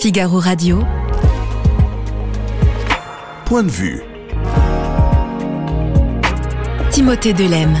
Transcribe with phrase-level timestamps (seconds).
[0.00, 0.82] Figaro Radio.
[3.44, 4.02] Point de vue.
[6.90, 7.76] Timothée Delem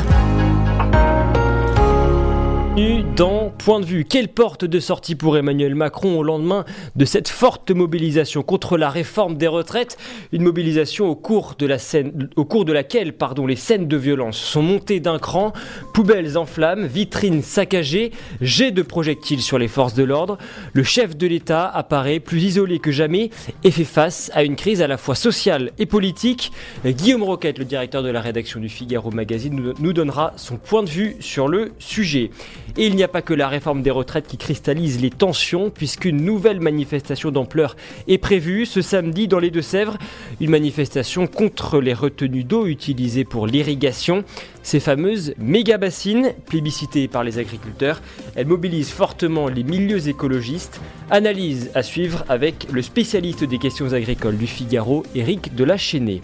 [3.16, 4.06] dans Point de vue.
[4.06, 6.64] Quelle porte de sortie pour Emmanuel Macron au lendemain
[6.96, 9.98] de cette forte mobilisation contre la réforme des retraites?
[10.32, 13.98] Une mobilisation au cours de, la scène, au cours de laquelle pardon, les scènes de
[13.98, 15.52] violence sont montées d'un cran,
[15.92, 20.38] poubelles en flammes, vitrines saccagées, jets de projectiles sur les forces de l'ordre.
[20.72, 23.28] Le chef de l'État apparaît plus isolé que jamais
[23.62, 26.50] et fait face à une crise à la fois sociale et politique.
[26.86, 30.88] Guillaume Roquette, le directeur de la rédaction du Figaro Magazine, nous donnera son point de
[30.88, 32.30] vue sur le sujet.
[32.78, 36.24] Et il n'y a pas que la réforme des retraites qui cristallise les tensions, puisqu'une
[36.24, 37.76] nouvelle manifestation d'ampleur
[38.08, 39.98] est prévue ce samedi dans les Deux-Sèvres.
[40.40, 44.24] Une manifestation contre les retenues d'eau utilisées pour l'irrigation.
[44.70, 48.00] Ces fameuses méga-bassines, plébiscitées par les agriculteurs,
[48.36, 50.80] elles mobilisent fortement les milieux écologistes.
[51.10, 56.20] Analyse à suivre avec le spécialiste des questions agricoles du Figaro, Éric Delachesnay.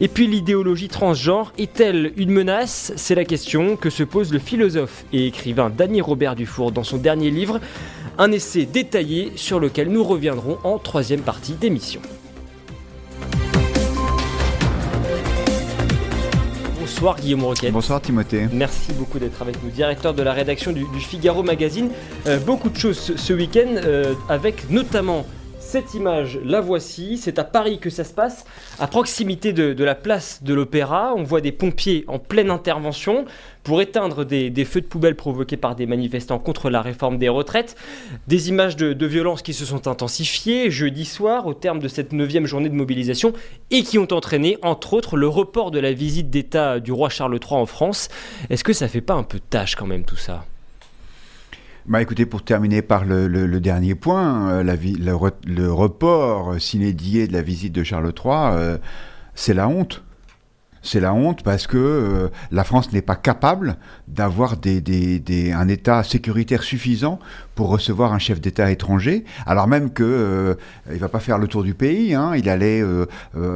[0.00, 2.92] Et puis l'idéologie transgenre est-elle une menace?
[2.94, 6.98] C'est la question que se pose le philosophe et écrivain Dany Robert Dufour dans son
[6.98, 7.58] dernier livre,
[8.16, 12.00] un essai détaillé sur lequel nous reviendrons en troisième partie d'émission.
[16.98, 17.72] Bonsoir Guillaume Roquette.
[17.72, 18.48] Bonsoir Timothée.
[18.52, 21.90] Merci beaucoup d'être avec nous, directeur de la rédaction du, Figaro Magazine.
[22.26, 25.24] Euh, beaucoup de choses ce, week-end, euh, avec notamment
[25.68, 28.46] cette image, la voici, c'est à Paris que ça se passe,
[28.78, 31.12] à proximité de, la place de l'Opéra.
[31.14, 33.26] On voit des pompiers en pleine intervention
[33.64, 37.76] pour éteindre des, feux de poubelle provoqués par des manifestants contre la réforme des retraites.
[38.28, 42.14] Des images de, de violence qui se sont intensifiées jeudi soir au terme de cette
[42.14, 43.34] neuvième journée de mobilisation
[43.70, 47.34] et qui ont entraîné, entre autres, le report de la visite d'État du roi Charles
[47.34, 48.08] III en France.
[48.48, 50.46] Est-ce que ça fait pas un peu tâche quand même tout ça?
[51.88, 57.72] Bah écoutez, pour terminer par le, dernier point, euh, le, report s'inédié de la visite
[57.72, 58.78] de Charles III, euh,
[59.34, 60.02] c'est la honte.
[60.82, 63.76] C'est la honte parce que euh, la France n'est pas capable
[64.06, 67.18] d'avoir un État sécuritaire suffisant
[67.54, 70.54] pour recevoir un chef d'État étranger, alors même que euh,
[70.92, 72.14] il va pas faire le tour du pays.
[72.14, 73.06] Hein, il allait euh,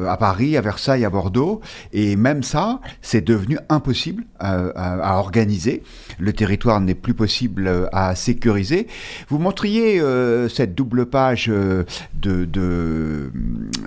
[0.08, 1.60] à Paris, à Versailles, à Bordeaux,
[1.92, 5.84] et même ça, c'est devenu impossible à, organiser.
[6.19, 8.88] Le territoire n'est plus possible à sécuriser.
[9.28, 10.02] Vous montriez
[10.48, 13.30] cette double page de, de,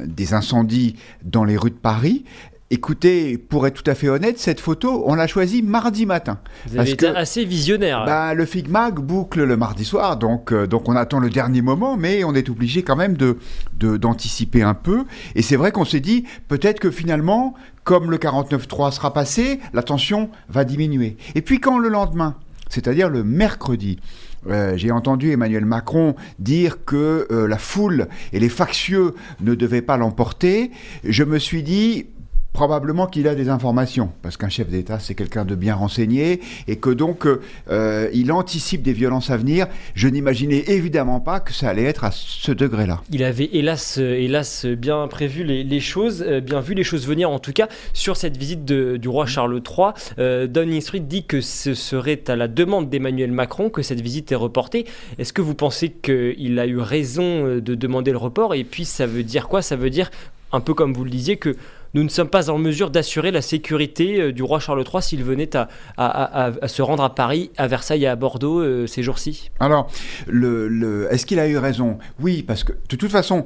[0.06, 2.24] des incendies dans les rues de Paris.
[2.72, 6.40] Écoutez, pour être tout à fait honnête, cette photo, on l'a choisie mardi matin.
[6.66, 8.06] Vous avez été assez visionnaire.
[8.06, 11.96] Bah, le Figmag boucle le mardi soir, donc, euh, donc on attend le dernier moment,
[11.96, 13.38] mais on est obligé quand même de,
[13.78, 15.04] d'anticiper un peu.
[15.36, 17.54] Et c'est vrai qu'on s'est dit, peut-être que finalement,
[17.84, 21.18] comme le 49.3 sera passé, la tension va diminuer.
[21.36, 22.36] Et puis quand le lendemain,
[22.70, 24.00] c'est-à-dire le mercredi,
[24.48, 29.82] euh, j'ai entendu Emmanuel Macron dire que euh, la foule et les factieux ne devaient
[29.82, 30.72] pas l'emporter.
[31.04, 32.08] Je me suis dit,
[32.56, 36.40] probablement qu'il a des informations, parce qu'un chef d'État, c'est quelqu'un de bien renseigné,
[36.70, 39.68] et que donc euh, il anticipe des violences à venir.
[39.94, 43.02] Je n'imaginais évidemment pas que ça allait être à ce degré-là.
[43.12, 47.30] Il avait hélas, euh, hélas bien prévu les, choses, euh, bien vu les choses venir,
[47.30, 49.88] en tout cas sur cette visite du roi Charles III.
[50.18, 54.32] Euh, Downing Street dit que ce serait à la demande d'Emmanuel Macron que cette visite
[54.32, 54.86] est reportée.
[55.20, 58.56] Est-ce que vous pensez qu'il a eu raison de demander le report?
[58.56, 59.62] Et puis ça veut dire quoi?
[59.62, 60.10] Ça veut dire
[60.52, 61.58] un peu comme vous le disiez, que
[61.96, 65.24] nous ne sommes pas en mesure d'assurer la sécurité euh, du roi Charles III s'il
[65.24, 69.90] venait à, se rendre à Paris, à Versailles et à Bordeaux euh, ces jours-ci Alors,
[70.28, 71.98] le, est-ce qu'il a eu raison?
[72.20, 73.46] Oui, parce que de toute façon,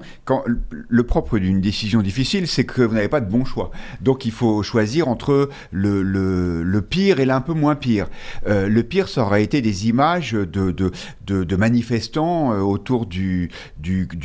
[0.70, 3.70] le propre d'une décision difficile, c'est que vous n'avez pas de bon choix.
[4.02, 8.08] Donc il faut choisir entre le, pire et l'un peu moins pire.
[8.48, 13.52] Euh, le pire, ça aurait été des images de, manifestants autour du,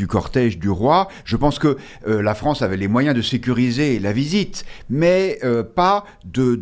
[0.09, 1.09] cortège du roi.
[1.27, 6.05] Je pense que la France avait les moyens de sécuriser la visite, mais euh, pas
[6.25, 6.55] de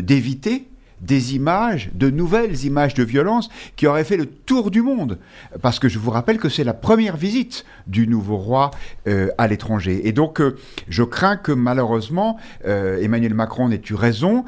[0.00, 0.64] d'éviter de,
[1.00, 5.18] des images, de nouvelles images de violence qui auraient fait le tour du monde.
[5.62, 8.70] Parce que je vous rappelle que c'est la première visite du nouveau roi
[9.08, 10.06] euh, à l'étranger.
[10.06, 10.56] Et donc, euh,
[10.88, 14.44] je crains que malheureusement, euh, Emmanuel Macron ait eu raison.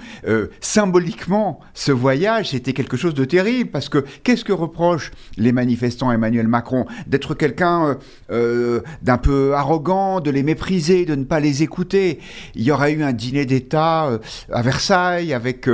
[0.60, 3.70] symboliquement, ce voyage, c'était quelque chose de terrible.
[3.70, 6.86] Parce que qu'est-ce que reprochent les manifestants Emmanuel Macron?
[7.06, 7.98] D'être quelqu'un
[8.28, 12.20] d'un peu arrogant, de les mépriser, de ne pas les écouter.
[12.54, 14.18] Il y aurait eu un dîner d'État
[14.50, 15.68] à Versailles avec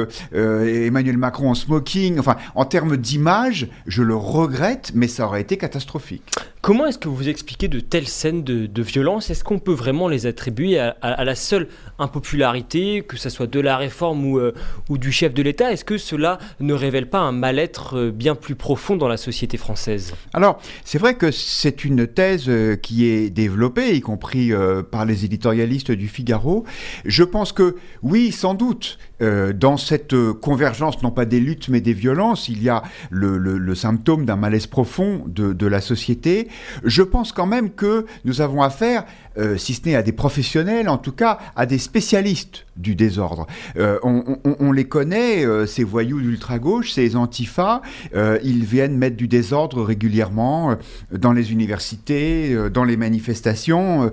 [0.69, 2.19] Emmanuel Macron en smoking.
[2.19, 6.33] Enfin, en termes d'image, je le regrette, mais ça aurait été catastrophique.
[6.61, 9.31] Comment est-ce que vous expliquez de telles scènes de, violence?
[9.31, 11.69] Est-ce qu'on peut vraiment les attribuer à, la seule
[12.01, 14.53] impopularité, que ce soit de la réforme ou, euh,
[14.89, 15.73] ou du chef de l'État?
[15.73, 19.57] Est-ce que cela ne révèle pas un mal-être euh, bien plus profond dans la société
[19.57, 20.15] française?
[20.33, 24.53] Alors, c'est vrai que c'est une thèse euh, qui est développée, y compris
[24.91, 26.65] par les éditorialistes du Figaro.
[27.05, 31.93] Je pense que oui, sans doute, dans cette convergence, non pas des luttes, mais des
[31.93, 36.48] violences, il y a le, symptôme d'un malaise profond de la société.
[36.85, 39.05] Je pense quand même que nous avons affaire
[39.39, 43.47] euh, si ce n'est à des professionnels, en tout cas à des spécialistes du désordre.
[43.77, 47.83] Euh, on, les connaît, euh, ces voyous d'ultra-gauche, ces antifas,
[48.43, 50.77] ils viennent mettre du désordre régulièrement
[51.13, 54.11] dans les universités, dans les manifestations.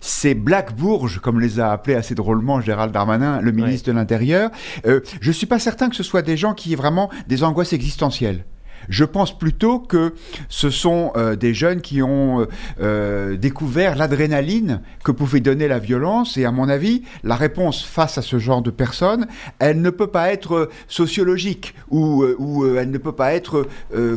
[0.00, 4.50] ces Black Bourges, comme les a appelés assez drôlement Gérald Darmanin, le ministre de l'Intérieur,
[4.84, 7.72] je ne suis pas certain que ce soit des gens qui aient vraiment des angoisses
[7.72, 8.44] existentielles.
[8.88, 10.14] Je pense plutôt que
[10.48, 12.46] ce sont euh, des jeunes qui ont euh,
[12.80, 16.36] euh, découvert l'adrénaline que pouvait donner la violence.
[16.36, 19.26] Et à mon avis, la réponse face à ce genre de personnes,
[19.58, 23.66] elle ne peut pas être sociologique ou, ou elle ne peut pas être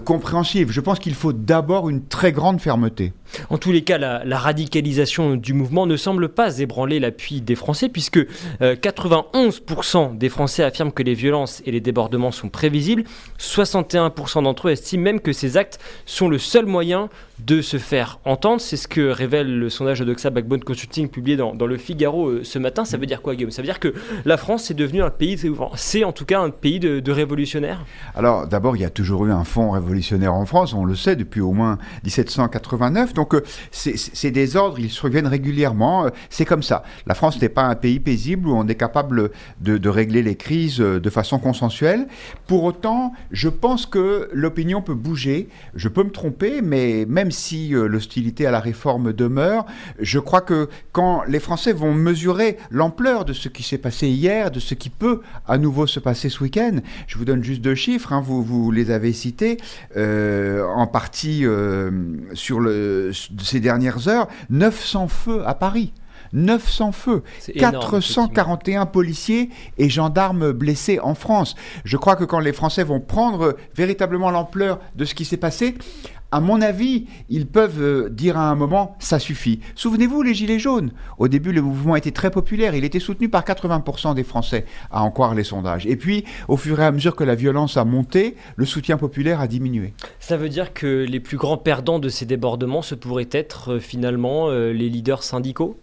[0.06, 0.72] compréhensive.
[0.72, 3.14] Je pense qu'il faut d'abord une très grande fermeté.
[3.50, 7.90] En tous les cas, la, radicalisation du mouvement ne semble pas ébranler l'appui des Français,
[7.90, 8.20] puisque
[8.62, 13.04] 91% des Français affirment que les violences et les débordements sont prévisibles,
[13.40, 17.10] 61% d'entre eux estiment même que ces actes sont le seul moyen
[17.46, 18.62] de se faire entendre.
[18.62, 22.60] C'est ce que révèle le sondage d'Oxa Backbone Consulting publié dans, le Figaro euh, ce
[22.60, 22.86] matin.
[22.86, 23.52] Ça veut dire quoi, Guillaume?
[23.52, 23.94] Ça veut dire que
[24.26, 25.40] la France est devenue un pays,
[25.76, 27.84] c'est en tout cas un pays de, révolutionnaires?
[28.16, 31.16] Alors d'abord, il y a toujours eu un fonds révolutionnaire en France, on le sait
[31.16, 33.14] depuis au moins 1789.
[33.14, 36.06] Donc euh, ces désordres, ils surviennent régulièrement.
[36.06, 36.84] Euh, c'est comme ça.
[37.08, 39.32] La France n'est pas un pays paisible où on est capable
[39.62, 42.08] de, de régler les crises de façon consensuelle.
[42.48, 45.50] Pour autant, je pense que l'opinion peut bouger.
[45.76, 49.66] Je peux me tromper, mais même si euh, l'hostilité à la réforme demeure,
[50.00, 54.52] je crois que quand les Français vont mesurer l'ampleur de ce qui s'est passé hier,
[54.52, 56.78] de ce qui peut à nouveau se passer ce week-end,
[57.08, 59.58] je vous donne juste deux chiffres, hein, vous, vous les avez cités,
[59.98, 61.92] euh, en partie euh,
[62.34, 63.12] sur le,
[63.42, 65.94] ces dernières heures, 900 feux à Paris.
[66.34, 67.24] 900 feux,
[67.58, 71.56] 441 policiers et gendarmes blessés en France.
[71.86, 75.76] Je crois que quand les Français vont prendre véritablement l'ampleur de ce qui s'est passé,
[76.32, 79.60] à mon avis, ils peuvent euh, dire à un moment ça suffit.
[79.76, 80.92] Souvenez-vous les Gilets jaunes.
[81.18, 82.76] Au début, le mouvement était très populaire.
[82.76, 85.88] Il était soutenu par 80% des Français, à en croire les sondages.
[85.88, 89.40] Et puis, au fur et à mesure que la violence a monté, le soutien populaire
[89.40, 89.94] a diminué.
[90.20, 93.80] Ça veut dire que les plus grands perdants de ces débordements, ce pourraient être euh,
[93.80, 95.80] finalement euh, les leaders syndicaux?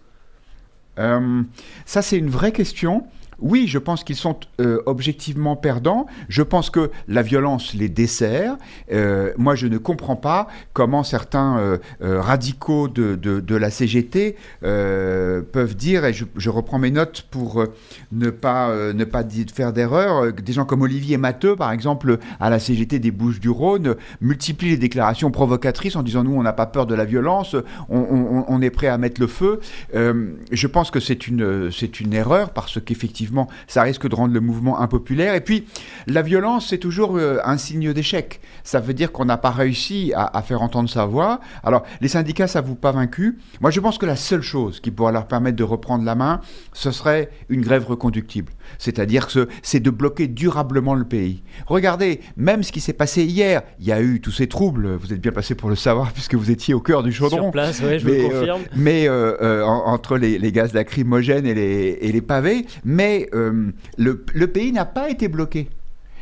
[1.85, 3.05] Ça, c'est une vraie question.
[3.39, 6.07] Oui, je pense qu'ils sont euh, objectivement perdants.
[6.27, 8.57] Je pense que la violence les dessert.
[8.91, 15.75] Euh, moi, je ne comprends pas comment certains euh, radicaux de, de, la CGT peuvent
[15.75, 17.65] dire, et je, reprends mes notes pour
[18.11, 19.23] ne pas, ne pas
[19.53, 24.69] faire d'erreur, des gens comme Olivier Matteux, par exemple, à la CGT des Bouches-du-Rhône, multiplient
[24.69, 27.55] les déclarations provocatrices en disant nous, on n'a pas peur de la violence,
[27.89, 29.59] on, est prêt à mettre le feu.
[29.93, 33.26] je pense que c'est une, une erreur parce qu'effectivement,
[33.67, 35.35] ça risque de rendre le mouvement impopulaire.
[35.35, 35.65] Et puis,
[36.07, 38.41] la violence, c'est toujours euh, un signe d'échec.
[38.63, 41.39] Ça veut dire qu'on n'a pas réussi à, faire entendre sa voix.
[41.63, 43.39] Alors, les syndicats, ça vous pas vaincu.
[43.61, 46.41] Moi, je pense que la seule chose qui pourra leur permettre de reprendre la main,
[46.73, 48.51] ce serait une grève reconductible.
[48.77, 51.43] C'est-à-dire que c'est de bloquer durablement le pays.
[51.65, 54.95] Regardez, même ce qui s'est passé hier, il y a eu tous ces troubles.
[54.95, 57.43] Vous êtes bien passé pour le savoir puisque vous étiez au cœur du chaudron.
[57.43, 58.61] Sur place, oui, je mais, vous confirme.
[58.61, 63.71] Euh, mais euh, entre les, les, gaz lacrymogènes et les, et les pavés, mais euh,
[63.97, 65.69] le, pays n'a pas été bloqué.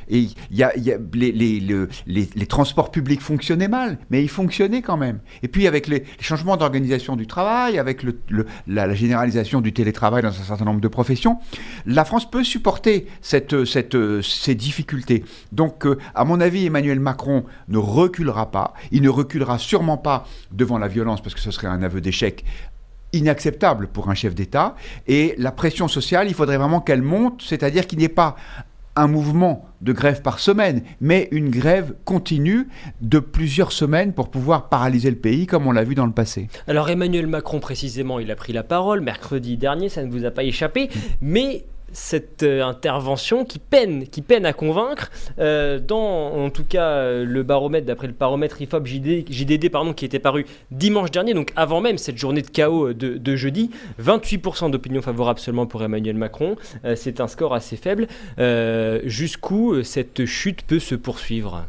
[0.07, 0.27] Et
[0.61, 5.19] les, transports publics fonctionnaient mal, mais ils fonctionnaient quand même.
[5.41, 8.05] Et puis avec les, changements d'organisation du travail, avec
[8.67, 11.39] la, généralisation du télétravail dans un certain nombre de professions,
[11.87, 15.23] la France peut supporter ces difficultés.
[15.51, 18.73] Donc, euh, à mon avis, Emmanuel Macron ne reculera pas.
[18.91, 22.45] Il ne reculera sûrement pas devant la violence, parce que ce serait un aveu d'échec
[23.15, 24.75] inacceptable pour un chef d'État.
[25.07, 28.35] Et la pression sociale, il faudrait vraiment qu'elle monte, c'est-à-dire qu'il n'y ait pas
[28.95, 32.67] un mouvement de grève par semaine, mais une grève continue
[33.01, 36.47] de plusieurs semaines pour pouvoir paralyser le pays comme on l'a vu dans le passé.
[36.67, 40.31] Alors Emmanuel Macron précisément, il a pris la parole mercredi dernier, ça ne vous a
[40.31, 41.65] pas échappé, mais
[41.95, 45.11] cette euh, intervention qui peine, qui peine à convaincre.
[45.39, 49.25] Euh, dans, en tout cas, euh, le baromètre, d'après le baromètre IFOP JDD,
[49.95, 53.71] qui était paru dimanche dernier, donc avant même cette journée de chaos de, jeudi,
[54.01, 56.55] 28% d'opinion favorable seulement pour Emmanuel Macron.
[56.95, 58.07] c'est un score assez faible.
[59.05, 61.65] Jusqu'où cette chute peut se poursuivre?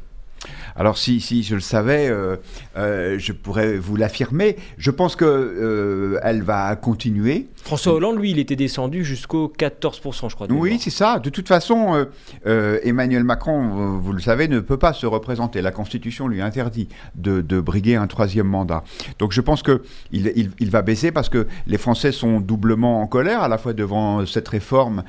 [0.76, 2.37] Alors si, si je le savais, euh,
[2.76, 4.56] euh, je pourrais vous l'affirmer.
[4.76, 7.49] Je pense que euh, elle va continuer.
[7.64, 10.47] François Hollande, lui, il était descendu jusqu'au 14%, je crois.
[10.50, 11.18] Oui, c'est ça.
[11.18, 12.06] De toute façon,
[12.47, 15.62] euh, Emmanuel Macron, vous, le savez, ne peut pas se représenter.
[15.62, 18.85] La Constitution lui interdit de, de briguer un troisième mandat.
[19.18, 23.42] Donc je pense que il, va baisser parce que les Français sont doublement en colère,
[23.42, 25.02] à la fois devant cette réforme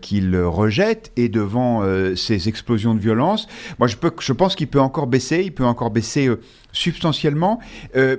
[0.00, 1.84] qu'ils rejettent et devant
[2.16, 3.46] ces explosions de violence.
[3.78, 5.42] Moi, je, peux, je pense qu'il peut encore baisser.
[5.44, 6.40] Il peut encore baisser euh,
[6.72, 7.60] substantiellement.
[7.96, 8.16] Euh,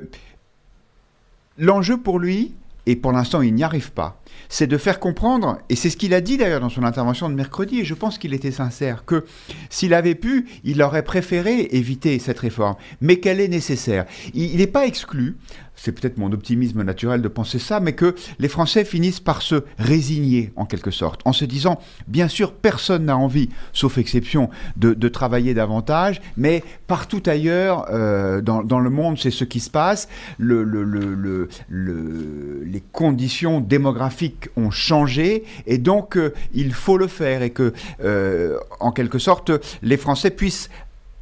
[1.57, 2.53] L'enjeu pour lui,
[2.85, 6.13] et pour l'instant il n'y arrive pas, c'est de faire comprendre, et c'est ce qu'il
[6.13, 9.25] a dit d'ailleurs dans son intervention de mercredi, et je pense qu'il était sincère, que
[9.69, 14.05] s'il avait pu, il aurait préféré éviter cette réforme, mais qu'elle est nécessaire.
[14.33, 15.35] Il n'est pas exclu,
[15.83, 19.63] c'est peut-être mon optimisme naturel de penser ça, mais que les Français finissent par se
[19.79, 24.93] résigner en quelque sorte, en se disant, bien sûr, personne n'a envie, sauf exception, de,
[25.07, 30.07] travailler davantage, mais partout ailleurs euh, dans, le monde, c'est ce qui se passe.
[30.37, 36.97] Le, le- le- le- le- les conditions démographiques ont changé, et donc euh, il faut
[36.97, 37.73] le faire, et que,
[38.03, 40.69] euh, en quelque sorte, les Français puissent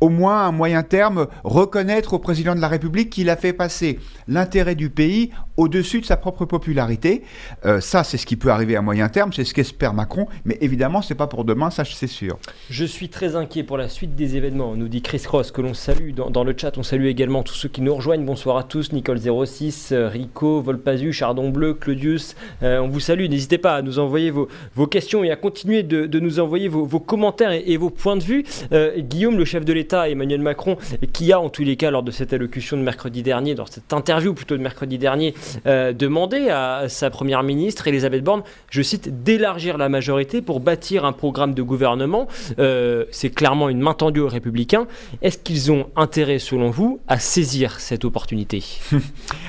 [0.01, 3.99] au moins à moyen terme, reconnaître au président de la République qu'il a fait passer
[4.27, 7.23] l'intérêt du pays au-dessus de sa propre popularité.
[7.65, 10.57] Euh, ça, c'est ce qui peut arriver à moyen terme, c'est ce qu'espère Macron, mais
[10.61, 12.37] évidemment, c'est pas pour demain, ça c'est sûr.
[12.69, 15.73] Je suis très inquiet pour la suite des événements, nous dit Chris Cross, que l'on
[15.73, 16.77] salue dans, dans le chat.
[16.77, 18.25] On salue également tous ceux qui nous rejoignent.
[18.25, 22.35] Bonsoir à tous, Nicole06, euh, Rico, Volpazu, Chardon Bleu, Claudius.
[22.63, 23.27] Euh, on vous salue.
[23.27, 26.67] N'hésitez pas à nous envoyer vos, vos questions et à continuer de, de nous envoyer
[26.67, 28.45] vos, vos commentaires et, et vos points de vue.
[28.71, 30.77] Euh, Guillaume, le chef de l'État, Emmanuel Macron,
[31.13, 33.93] qui a en tous les cas, lors de cette allocution de mercredi dernier, dans cette
[33.93, 35.33] interview plutôt de mercredi dernier,
[35.65, 41.05] euh, demandé à sa première ministre, Elisabeth Borne, je cite, d'élargir la majorité pour bâtir
[41.05, 42.27] un programme de gouvernement.
[42.59, 44.87] Euh, c'est clairement une main tendue aux républicains.
[45.21, 48.63] Est-ce qu'ils ont intérêt, selon vous, à saisir cette opportunité?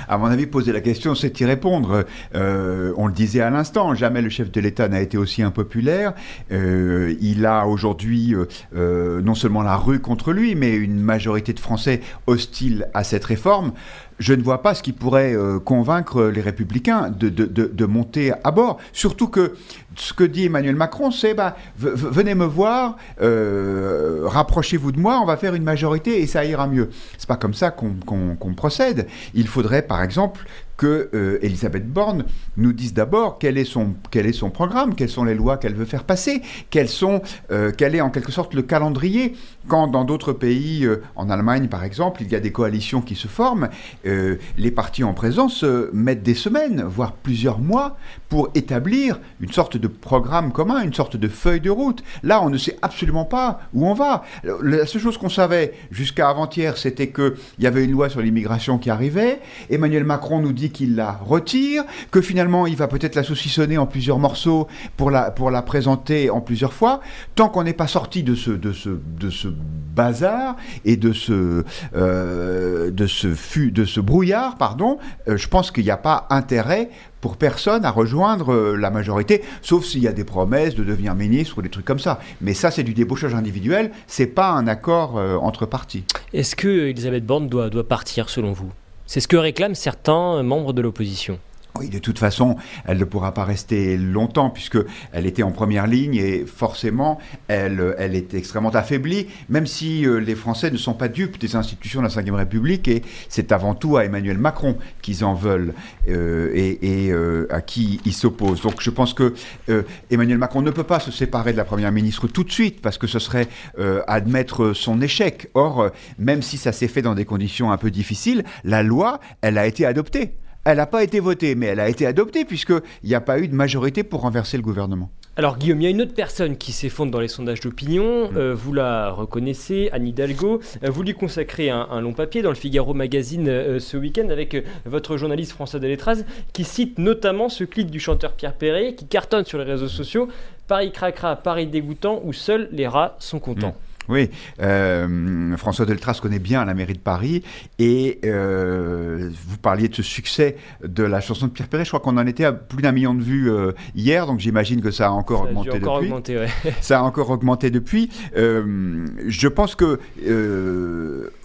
[0.08, 2.04] À mon avis, poser la question, c'est y répondre.
[2.34, 6.14] Euh, on le disait à l'instant, jamais le chef de l'État n'a été aussi impopulaire.
[6.50, 8.34] Il a aujourd'hui
[8.72, 13.72] non seulement la rue contre lui, mais une majorité de Français hostiles à cette réforme.
[14.18, 18.32] Je ne vois pas ce qui pourrait euh, convaincre les républicains de, de- de- monter
[18.44, 18.76] à bord.
[18.92, 19.54] Surtout que
[19.96, 25.26] ce que dit Emmanuel Macron, c'est bah, venez me voir, euh, rapprochez-vous de moi, on
[25.26, 26.90] va faire une majorité et ça ira mieux.
[27.16, 29.06] C'est pas comme ça qu'on procède.
[29.32, 30.40] Il faudrait, par exemple,
[30.80, 32.24] que euh, Elisabeth Borne
[32.56, 35.74] nous dise d'abord quel est son quel est son programme, quelles sont les lois qu'elle
[35.74, 37.20] veut faire passer, quels sont
[37.50, 39.36] euh, quel est en quelque sorte le calendrier.
[39.68, 43.14] Quand dans d'autres pays, euh, en Allemagne par exemple, il y a des coalitions qui
[43.14, 43.68] se forment,
[44.04, 47.98] les partis en présence mettent des semaines, voire plusieurs mois,
[48.30, 52.02] pour établir une sorte de programme commun, une sorte de feuille de route.
[52.22, 54.24] Là, on ne sait absolument pas où on va.
[54.62, 58.78] La seule chose qu'on savait jusqu'à avant-hier, c'était qu'il y avait une loi sur l'immigration
[58.78, 59.40] qui arrivait.
[59.68, 63.86] Emmanuel Macron nous dit qu'il la retire, que finalement il va peut-être la saucissonner en
[63.86, 67.00] plusieurs morceaux pour la, pour la présenter en plusieurs fois.
[67.34, 69.48] Tant qu'on n'est pas sorti de ce, de, ce, de ce
[69.94, 73.28] bazar et de ce, euh, de ce,
[73.70, 74.98] de ce brouillard, pardon,
[75.28, 79.42] euh, je pense qu'il n'y a pas intérêt pour personne à rejoindre euh, la majorité,
[79.60, 82.20] sauf s'il y a des promesses de devenir ministre ou des trucs comme ça.
[82.40, 86.04] Mais ça, c'est du débauchage individuel, c'est pas un accord entre partis.
[86.32, 88.70] Est-ce que Elisabeth Borne doit, doit partir, selon vous?
[89.12, 91.40] C'est ce que réclament certains membres de l'opposition.
[91.78, 94.78] Oui, de toute façon, elle ne pourra pas rester longtemps puisque
[95.12, 100.18] elle était en première ligne et forcément, elle, elle est extrêmement affaiblie, même si euh,
[100.18, 103.74] les Français ne sont pas dupes des institutions de la Ve République et c'est avant
[103.74, 105.74] tout à Emmanuel Macron qu'ils en veulent
[106.08, 108.62] euh, et, et, euh, à qui ils s'opposent.
[108.62, 109.34] Donc je pense que
[109.68, 112.82] euh, Emmanuel Macron ne peut pas se séparer de la Première ministre tout de suite
[112.82, 113.48] parce que ce serait
[113.78, 115.50] euh, admettre son échec.
[115.54, 119.20] Or, euh, même si ça s'est fait dans des conditions un peu difficiles, la loi,
[119.40, 120.32] elle a été adoptée.
[120.64, 123.48] Elle n'a pas été votée, mais elle a été adoptée puisqu'il n'y a pas eu
[123.48, 125.10] de majorité pour renverser le gouvernement.
[125.36, 128.54] Alors Guillaume, il y a une autre personne qui s'effondre dans les sondages d'opinion, euh,
[128.54, 132.56] vous la reconnaissez, Anne Hidalgo, Euh, vous lui consacrez un, un long papier dans le
[132.56, 137.90] Figaro Magazine euh, ce week-end avec votre journaliste François Deletraz qui cite notamment ce clip
[137.90, 140.28] du chanteur Pierre Perret qui cartonne sur les réseaux sociaux,
[140.66, 143.76] Paris cracra, Paris dégoûtant où seuls les rats sont contents.
[144.10, 144.28] Oui,
[144.60, 147.44] euh, François Deltras connaît bien la mairie de Paris
[147.78, 151.84] et euh, vous parliez de ce succès de la chanson de Pierre Perret.
[151.84, 154.80] Je crois qu'on en était à plus d'un million de vues euh, hier, donc j'imagine
[154.80, 156.06] que ça a encore Ça a augmenté encore depuis.
[156.08, 156.48] augmenter, ouais.
[156.80, 158.10] Ça a encore augmenté depuis.
[158.34, 160.00] Je pense que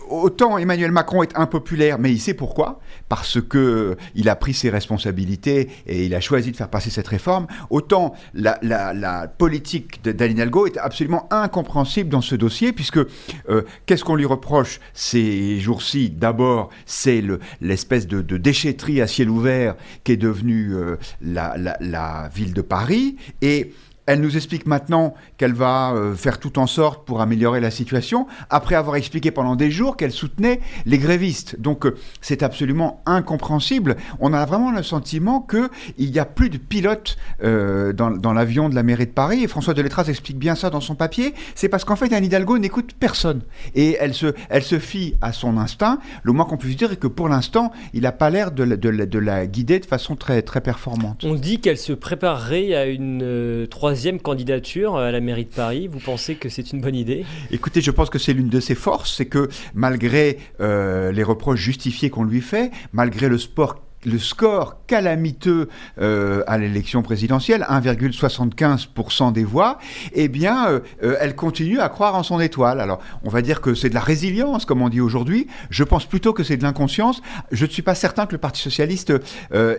[0.10, 4.70] autant Emmanuel Macron est impopulaire, mais il sait pourquoi, parce que il a pris ses
[4.70, 7.48] responsabilités et il a choisi de faire passer cette réforme.
[7.70, 13.00] Autant la, politique d'Aline Algo est absolument incompréhensible dans ce dossier, puisque
[13.50, 16.10] euh, qu'est-ce qu'on lui reproche ces jours-ci?
[16.10, 17.24] D'abord, c'est
[17.62, 23.18] l'espèce de, déchetterie à ciel ouvert qui est devenue euh, la, la ville de Paris,
[23.42, 23.74] et
[24.08, 28.28] elle nous explique maintenant qu'elle va euh, faire tout en sorte pour améliorer la situation,
[28.50, 31.60] après avoir expliqué pendant des jours qu'elle soutenait les grévistes.
[31.60, 33.96] Donc euh, c'est absolument incompréhensible.
[34.20, 38.76] On a vraiment le sentiment qu'il n'y a plus de pilote euh, dans, l'avion de
[38.76, 41.84] la mairie de Paris, et François Deletraz explique bien ça dans son papier, c'est parce
[41.84, 43.42] qu'en fait Anne Hidalgo n'écoute personne,
[43.74, 46.00] et elle se, fie à son instinct.
[46.24, 49.20] Le moins qu'on puisse dire est que pour l'instant, il n'a pas l'air de, de,
[49.20, 51.24] la guider de façon très, très performante.
[51.24, 55.88] On dit qu'elle se préparerait à une troisième troisième candidature à la mairie de Paris.
[55.88, 57.24] Vous pensez que c'est une bonne idée?
[57.50, 61.62] Écoutez, je pense que c'est l'une de ses forces, c'est que malgré euh, les reproches
[61.62, 65.70] justifiés qu'on lui fait, malgré le sport le score calamiteux
[66.00, 69.80] euh, à l'élection présidentielle, 1,75% des voix,
[70.14, 72.80] eh bien, euh, euh, elle continue à croire en son étoile.
[72.80, 75.48] Alors, on va dire que c'est de la résilience, comme on dit aujourd'hui.
[75.70, 77.22] Je pense plutôt que c'est de l'inconscience.
[77.52, 79.14] Je ne suis pas certain que le Parti socialiste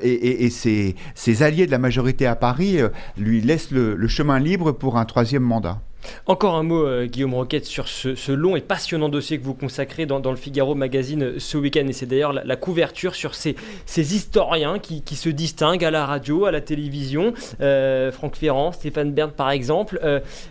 [0.02, 2.78] et, ses, alliés de la majorité à Paris
[3.16, 5.80] lui laissent le chemin libre pour un troisième mandat.
[6.27, 10.07] Encore un mot, euh, Guillaume Roquette, sur ce, long et passionnant dossier que vous consacrez
[10.07, 11.87] dans, le Figaro Magazine euh, ce week-end.
[11.89, 13.55] Et c'est d'ailleurs la, couverture sur ces,
[13.97, 17.33] historiens qui, se distinguent à la radio, à la télévision.
[17.61, 20.01] Euh, Franck Ferrand, Stéphane Bern, par exemple.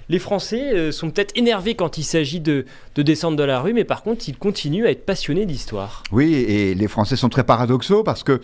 [0.10, 4.04] les Français sont peut-être énervés quand il s'agit de, descendre de la rue, mais par
[4.04, 6.04] contre, ils continuent à être passionnés d'histoire.
[6.12, 8.42] Oui, et les Français sont très paradoxaux parce que,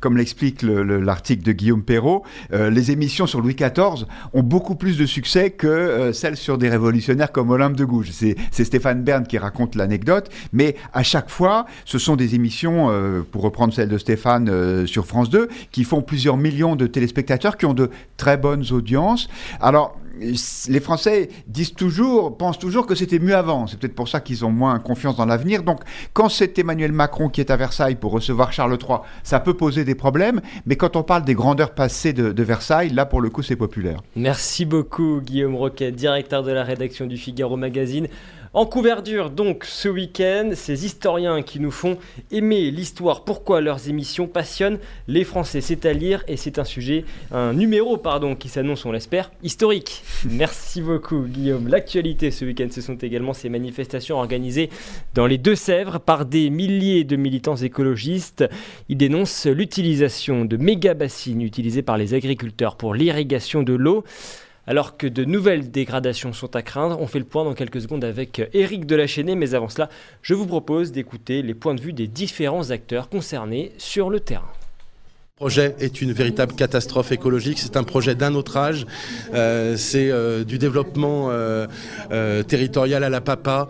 [0.00, 5.06] comme l'explique l'article de Guillaume Perrault, les émissions sur Louis XIV ont beaucoup plus de
[5.06, 8.10] succès que celles sur des révolutionnaires comme Olympe de Gouges.
[8.10, 13.22] C'est Stéphane Bern qui raconte l'anecdote, mais à chaque fois, ce sont des émissions, euh,
[13.22, 17.56] pour reprendre celle de Stéphane euh, sur France 2, qui font plusieurs millions de téléspectateurs,
[17.56, 19.28] qui ont de très bonnes audiences.
[19.60, 23.66] Alors, les Français disent toujours, pensent toujours que c'était mieux avant.
[23.66, 25.62] C'est peut-être pour ça qu'ils ont moins confiance dans l'avenir.
[25.62, 25.80] Donc,
[26.12, 29.84] quand c'est Emmanuel Macron qui est à Versailles pour recevoir Charles III, ça peut poser
[29.84, 30.40] des problèmes.
[30.66, 34.00] Mais quand on parle des grandeurs passées de, Versailles, là, pour le coup, c'est populaire.
[34.16, 38.08] Merci beaucoup, Guillaume Roquet, directeur de la rédaction du Figaro Magazine.
[38.52, 41.98] En couverture, donc, ce week-end, ces historiens qui nous font
[42.32, 45.60] aimer l'histoire, pourquoi leurs émissions passionnent les Français.
[45.60, 50.02] C'est à lire et c'est un sujet, un numéro, pardon, qui s'annonce, on l'espère, historique.
[50.28, 51.68] Merci beaucoup, Guillaume.
[51.68, 54.68] L'actualité ce week-end, ce sont également ces manifestations organisées
[55.14, 58.44] dans les Deux-Sèvres par des milliers de militants écologistes.
[58.88, 64.02] Ils dénoncent l'utilisation de méga bassines utilisées par les agriculteurs pour l'irrigation de l'eau.
[64.66, 68.04] Alors que de nouvelles dégradations sont à craindre, on fait le point dans quelques secondes
[68.04, 69.88] avec Éric Delachaînée, mais avant cela,
[70.22, 74.50] je vous propose d'écouter les points de vue des différents acteurs concernés sur le terrain
[75.40, 77.58] projet est une véritable catastrophe écologique.
[77.60, 78.84] C'est un projet d'un autre âge.
[79.32, 81.66] Euh, c'est euh, du développement euh,
[82.42, 83.66] territorial à la papa,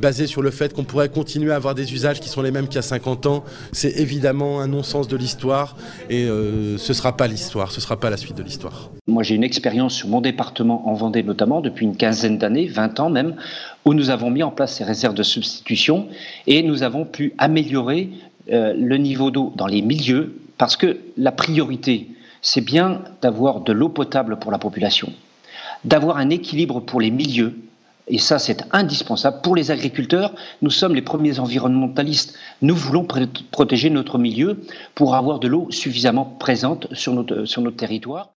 [0.00, 2.66] basé sur le fait qu'on pourrait continuer à avoir des usages qui sont les mêmes
[2.66, 3.44] qu'il y a 50 ans.
[3.70, 5.76] C'est évidemment un non-sens de l'histoire
[6.10, 8.90] et ce ne sera pas l'histoire, ce ne sera pas la suite de l'histoire.
[9.06, 12.98] Moi, j'ai une expérience sur mon département en Vendée notamment depuis une quinzaine d'années, 20
[12.98, 13.36] ans même,
[13.84, 16.08] où nous avons mis en place ces réserves de substitution
[16.48, 18.10] et nous avons pu améliorer
[18.48, 22.08] le niveau d'eau dans les milieux parce que la priorité,
[22.42, 25.12] c'est bien d'avoir de l'eau potable pour la population,
[25.84, 27.54] d'avoir un équilibre pour les milieux,
[28.06, 29.40] et ça c'est indispensable.
[29.42, 32.34] Pour les agriculteurs, nous sommes les premiers environnementalistes.
[32.60, 33.06] Nous voulons
[33.50, 34.60] protéger notre milieu
[34.94, 38.33] pour avoir de l'eau suffisamment présente sur notre, sur notre territoire.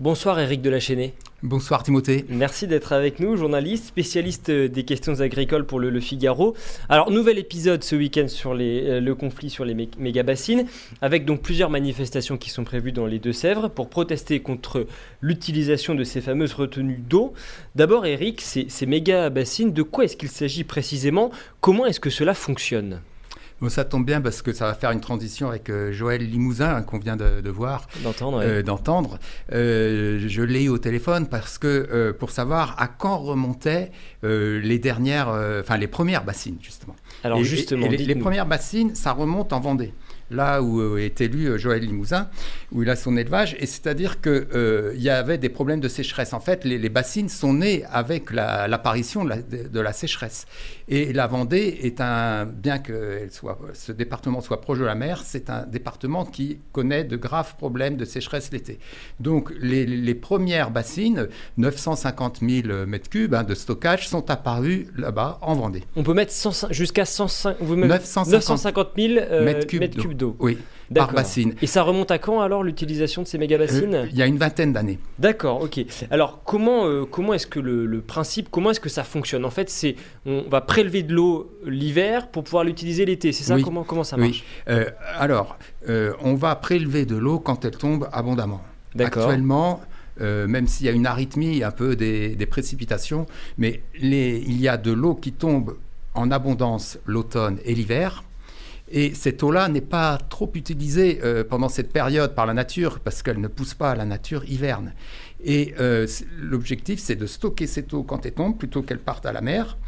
[0.00, 1.12] Bonsoir Eric Delachaînée.
[1.42, 2.24] Bonsoir Timothée.
[2.30, 6.56] Merci d'être avec nous, journaliste, spécialiste euh, des questions agricoles pour le, Figaro.
[6.88, 10.64] Alors, nouvel épisode ce week-end sur euh, le conflit sur les méga-bassines,
[11.02, 14.86] avec donc plusieurs manifestations qui sont prévues dans les Deux-Sèvres pour protester contre
[15.20, 17.34] l'utilisation de ces fameuses retenues d'eau.
[17.74, 21.30] D'abord, Eric, ces, ces méga-bassines, de quoi est-ce qu'il s'agit précisément?
[21.60, 23.02] Comment est-ce que cela fonctionne?
[23.68, 26.82] Ça tombe bien parce que ça va faire une transition avec euh, Joël Limousin hein,
[26.82, 28.40] qu'on vient de, voir, d'entendre.
[28.42, 29.18] Euh, d'entendre.
[29.52, 33.90] Euh, je l'ai eu au téléphone parce que pour savoir à quand remontaient
[34.22, 35.28] les dernières,
[35.60, 36.96] enfin les premières bassines justement.
[37.24, 39.92] Alors justement, les, premières bassines, ça remonte en Vendée.
[40.30, 42.28] Là où est élu Joël Limousin,
[42.72, 43.56] où il a son élevage.
[43.60, 46.32] Et c'est-à-dire qu'il y avait des problèmes de sécheresse.
[46.32, 50.46] En fait, les, bassines sont nées avec l'apparition de, la sécheresse.
[50.88, 55.22] Et la Vendée est un, bien que soit, ce département soit proche de la mer,
[55.24, 58.78] c'est un département qui connaît de graves problèmes de sécheresse l'été.
[59.20, 65.84] Donc les, premières bassines, 950 000 m3 hein, de stockage, sont apparues là-bas en Vendée.
[65.96, 66.32] On peut mettre
[66.70, 70.36] jusqu'à 950 000 m3 d'eau.
[70.38, 70.58] Oui
[70.94, 71.54] par bassine.
[71.62, 74.26] Et ça remonte à quand alors l'utilisation de ces méga bassines euh, Il y a
[74.26, 74.98] une vingtaine d'années.
[75.18, 75.84] D'accord, ok.
[76.10, 79.44] Alors comment, euh, comment est-ce que le, principe, comment est-ce que ça fonctionne?
[79.44, 83.60] En fait, c'est on va prélever de l'eau l'hiver pour pouvoir l'utiliser l'été, c'est ça?
[83.60, 84.44] Comment, comment ça marche?
[84.66, 84.74] Oui.
[84.74, 88.62] Euh, alors, on va prélever de l'eau quand elle tombe abondamment.
[88.98, 89.80] Actuellement,
[90.18, 93.26] même s'il y a une arythmie un peu des, des précipitations,
[93.58, 95.76] mais les, il y a de l'eau qui tombe
[96.14, 98.24] en abondance l'automne et l'hiver.
[98.90, 103.22] Et cette eau-là n'est pas trop utilisée euh, pendant cette période par la nature parce
[103.22, 104.92] qu'elle ne pousse pas, la nature hiverne.
[105.44, 106.06] Et euh,
[106.38, 109.78] l'objectif, c'est de stocker cette eau quand elle tombe plutôt qu'elle parte à la mer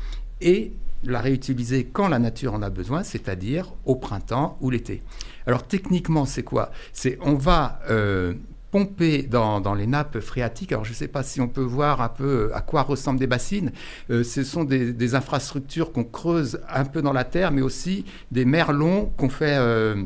[0.40, 0.72] et
[1.04, 5.02] la réutiliser quand la nature en a besoin, c'est-à-dire au printemps ou l'été.
[5.46, 6.70] Alors techniquement, c'est quoi?
[6.92, 8.34] C'est on va euh,
[8.72, 10.72] pomper dans, les nappes phréatiques.
[10.72, 13.28] Alors je ne sais pas si on peut voir un peu à quoi ressemblent des
[13.28, 13.70] bassines.
[14.10, 18.44] Euh, ce sont des, infrastructures qu'on creuse un peu dans la terre, mais aussi des
[18.44, 19.56] merlons qu'on fait...
[19.56, 20.02] Euh,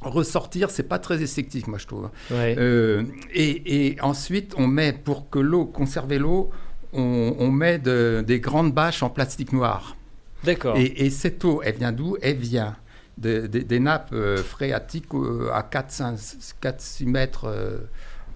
[0.00, 2.10] ressortir, c'est pas très esthétique, moi je trouve.
[2.30, 6.50] Euh, et, ensuite, on met pour que l'eau, conserver l'eau,
[6.92, 9.96] on, met des grandes bâches en plastique noir.
[10.42, 10.76] D'accord.
[10.76, 12.18] Et, et, cette eau, elle vient d'où?
[12.20, 12.76] Elle vient
[13.18, 17.78] des, nappes euh, phréatiques euh, à 4-6 mètres euh,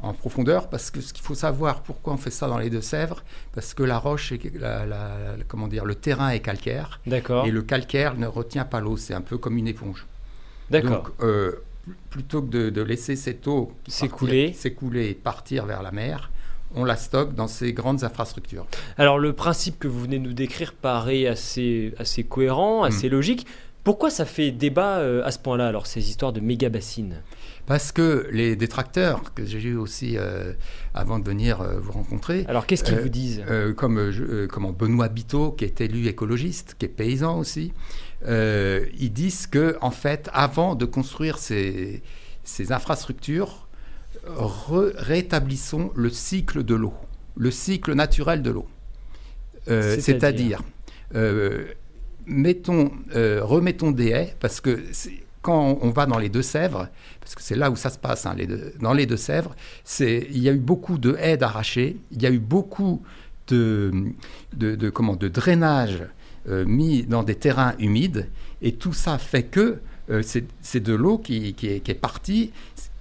[0.00, 3.24] en profondeur, parce que ce qu'il faut savoir, pourquoi on fait ça dans les Deux-Sèvres,
[3.52, 4.32] parce que la roche,
[5.48, 9.20] comment dire, le terrain est calcaire, et le calcaire ne retient pas l'eau, c'est un
[9.20, 10.06] peu comme une éponge.
[10.70, 11.10] D'accord.
[11.20, 11.56] Donc,
[12.10, 14.54] plutôt que de, laisser cette eau s'écouler
[15.08, 16.30] et partir vers la mer,
[16.74, 18.66] on la stocke dans ces grandes infrastructures.
[18.96, 23.12] Alors le principe que vous venez de nous décrire paraît assez, assez cohérent, assez hmm.
[23.12, 23.46] logique.
[23.84, 27.22] Pourquoi ça fait débat euh, à ce point-là, alors, ces histoires de méga bassines?
[27.66, 30.52] Parce que les détracteurs, que j'ai eu aussi euh,
[30.94, 32.44] avant de venir euh, vous rencontrer.
[32.48, 33.42] Alors, qu'est-ce qu'ils vous disent?
[33.76, 34.12] Comme,
[34.50, 37.72] comme Benoît Biteau, qui est élu écologiste, qui est paysan aussi,
[38.26, 42.02] ils disent que, en fait, avant de construire ces,
[42.44, 43.68] ces infrastructures,
[44.26, 46.94] rétablissons le cycle de l'eau,
[47.36, 48.66] le cycle naturel de l'eau.
[49.66, 50.62] C'est-à-dire,
[52.28, 54.80] mettons, euh, remettons des haies, parce que
[55.42, 56.88] quand on va dans les Deux-Sèvres,
[57.20, 58.36] parce que c'est là où ça se passe, hein,
[58.80, 59.54] dans les Deux-Sèvres,
[60.00, 63.02] il y a eu beaucoup de haies d'arrachées, il y a eu beaucoup
[63.48, 63.92] de,
[64.54, 66.04] de, comment, de drainage
[66.48, 68.28] euh, mis dans des terrains humides,
[68.62, 72.52] et tout ça fait que euh, c'est de l'eau qui, est, partie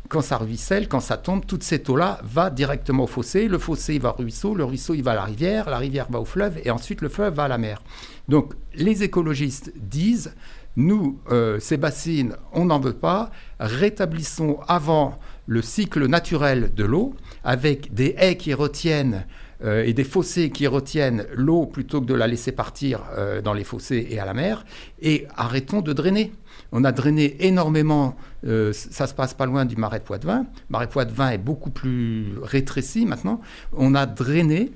[0.10, 3.48] quand ça ruisselle, quand ça tombe, toute cette eau-là va directement au fossé.
[3.48, 4.56] Le fossé, va au ruisseau.
[4.56, 5.70] Le ruisseau, il va à la rivière.
[5.70, 6.60] La rivière va au fleuve.
[6.64, 7.82] Et ensuite, le fleuve va à la mer.
[8.28, 10.34] Donc, les écologistes disent,
[10.76, 13.32] nous, euh, ces bassines, on n'en veut pas.
[13.60, 19.26] Rétablissons avant le cycle naturel de l'eau avec des haies qui retiennent
[19.64, 23.54] euh, et des fossés qui retiennent l'eau plutôt que de la laisser partir euh, dans
[23.54, 24.66] les fossés et à la mer.
[25.02, 26.32] Et arrêtons de drainer.
[26.72, 30.42] On a drainé énormément, euh, ça se passe pas loin du marais de Poitevin.
[30.42, 33.42] Le marais de Poitevin est beaucoup plus rétréci maintenant.
[33.74, 34.72] On a drainé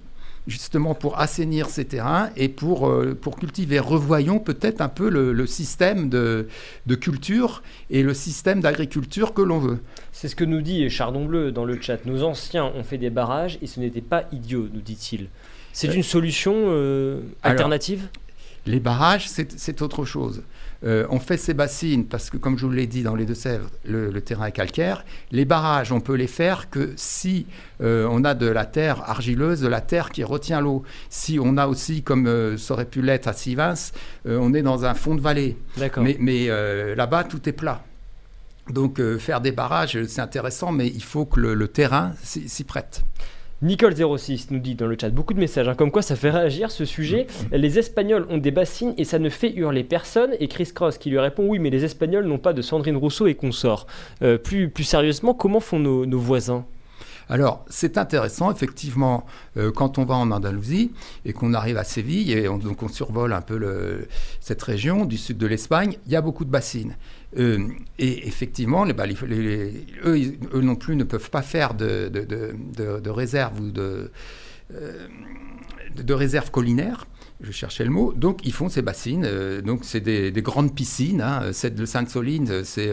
[0.48, 3.80] justement pour assainir ces terrains et pour, euh, pour cultiver.
[3.80, 6.48] Revoyons peut-être un peu le, système de,
[6.86, 9.80] de, culture et le système d'agriculture que l'on veut.
[10.12, 12.06] C'est ce que nous dit Chardon Bleu dans le chat.
[12.06, 15.28] Nos anciens ont fait des barrages et ce n'était pas idiot, nous dit-il.
[15.74, 16.54] C'est euh, une solution
[17.44, 18.08] alternative?
[18.66, 20.44] Les barrages, c'est autre chose.
[20.84, 23.70] Euh, on fait ces bassines parce que, comme je vous l'ai dit, dans les Deux-Sèvres,
[23.86, 25.06] le, terrain est calcaire.
[25.32, 27.46] Les barrages, on peut les faire que si
[27.82, 30.84] euh, on a de la terre argileuse, de la terre qui retient l'eau.
[31.10, 33.74] Si on a aussi, comme euh, ça aurait pu l'être à Sivins,
[34.26, 35.58] on est dans un fond de vallée.
[35.98, 36.48] Mais, mais
[36.96, 37.84] là-bas, tout est plat.
[38.70, 43.04] Donc faire des barrages, c'est intéressant, mais il faut que le terrain s'y prête.
[43.64, 46.72] Nicole06 nous dit dans le chat beaucoup de messages, hein, comme quoi ça fait réagir
[46.72, 47.28] ce sujet.
[47.52, 50.32] Les Espagnols ont des bassines et ça ne fait hurler personne.
[50.40, 53.28] Et Chris Cross qui lui répond oui, mais les Espagnols n'ont pas de Sandrine Rousseau
[53.28, 53.86] et consorts.
[54.24, 56.66] Euh, plus, sérieusement, comment font nos voisins?
[57.32, 60.92] Alors, c'est intéressant, effectivement, euh, quand on va en Andalousie
[61.24, 64.06] et qu'on arrive à Séville, et on, donc on survole un peu
[64.42, 66.98] cette région du sud de l'Espagne, il y a beaucoup de bassines.
[67.38, 67.68] Euh,
[67.98, 74.12] et effectivement, bah, eux, non plus ne peuvent pas faire de, de, réserve ou de
[75.94, 77.06] de réserves collinaires
[77.44, 78.14] je cherchais le mot.
[78.14, 79.26] Donc, ils font ces bassines.
[79.26, 81.22] Euh, donc, c'est des, grandes piscines.
[81.22, 81.52] Hein.
[81.54, 82.92] Celle de Sainte-Soline, c'est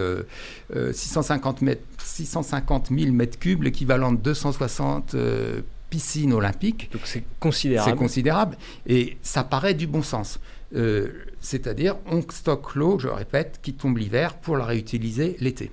[0.92, 1.60] 650,
[1.98, 6.90] 650 000 mètres cubes, l'équivalent de 260 euh, piscines olympiques.
[6.92, 7.90] Donc, c'est considérable.
[7.90, 8.58] C'est considérable.
[8.86, 10.40] Et ça paraît du bon sens.
[10.74, 11.08] Euh,
[11.40, 15.70] c'est-à-dire, on stocke l'eau, je répète, qui tombe l'hiver pour la réutiliser l'été.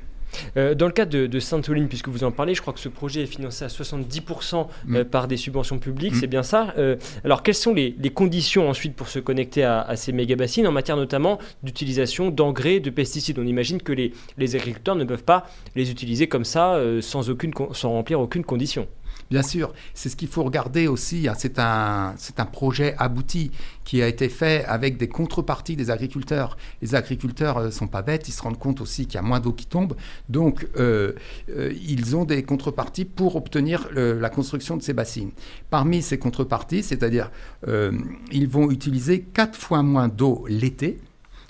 [0.58, 3.24] Euh, dans le cas de, Sainte-Soline, puisque vous en parlez, je crois que ce projet
[3.24, 4.56] est financé à 70%
[4.90, 5.06] euh, mm.
[5.06, 6.20] par des subventions publiques, mm.
[6.20, 6.74] c'est bien ça.
[6.78, 10.96] Euh, alors, quelles sont les, conditions ensuite pour se connecter à, ces méga-bassines en matière
[10.96, 13.40] notamment d'utilisation d'engrais, de pesticides?
[13.40, 17.52] On imagine que les, les, agriculteurs ne peuvent pas les utiliser comme ça sans, aucune,
[17.74, 18.88] sans remplir aucune condition.
[19.32, 21.28] Bien sûr, c'est ce qu'il faut regarder aussi.
[21.28, 21.34] Hein.
[21.36, 22.16] C'est un,
[22.52, 23.52] projet abouti
[23.84, 26.58] qui a été fait avec des contreparties des agriculteurs.
[26.82, 29.24] Les agriculteurs ne euh, sont pas bêtes, ils se rendent compte aussi qu'il y a
[29.24, 29.96] moins d'eau qui tombe.
[30.30, 31.14] Donc, euh,
[31.50, 35.32] euh, ils ont des contreparties pour obtenir la construction de ces bassines.
[35.70, 37.32] Parmi ces contreparties, c'est-à-dire,
[37.68, 41.00] ils vont utiliser quatre fois moins d'eau l'été.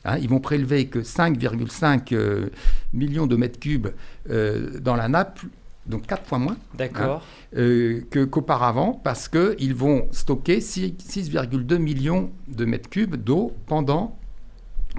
[0.05, 0.17] Hein.
[0.21, 2.49] ils vont prélever que 5,5
[2.93, 3.87] millions de mètres cubes
[4.27, 5.39] dans la nappe
[5.87, 7.19] donc 4 fois moins hein,
[7.55, 14.17] euh, qu'auparavant, parce qu'ils vont stocker 6,2 millions de mètres cubes d'eau pendant,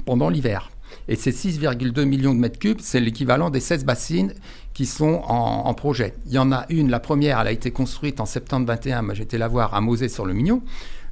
[0.05, 0.71] pendant l'hiver.
[1.09, 4.33] Et ces 6,2 millions de mètres cubes, c'est l'équivalent des 16 bassines
[4.75, 6.15] qui sont en, projet.
[6.27, 9.15] Il y en a une, la première, elle a été construite en septembre 21, moi
[9.15, 10.63] j'étais la voir à Mosée-sur-le-Mignon.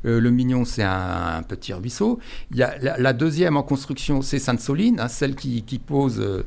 [0.04, 2.18] Euh, le Mignon, c'est un, petit ruisseau.
[2.50, 6.44] Il y a la, deuxième en construction, c'est Sainte-Soline, hein, celle qui, pose euh,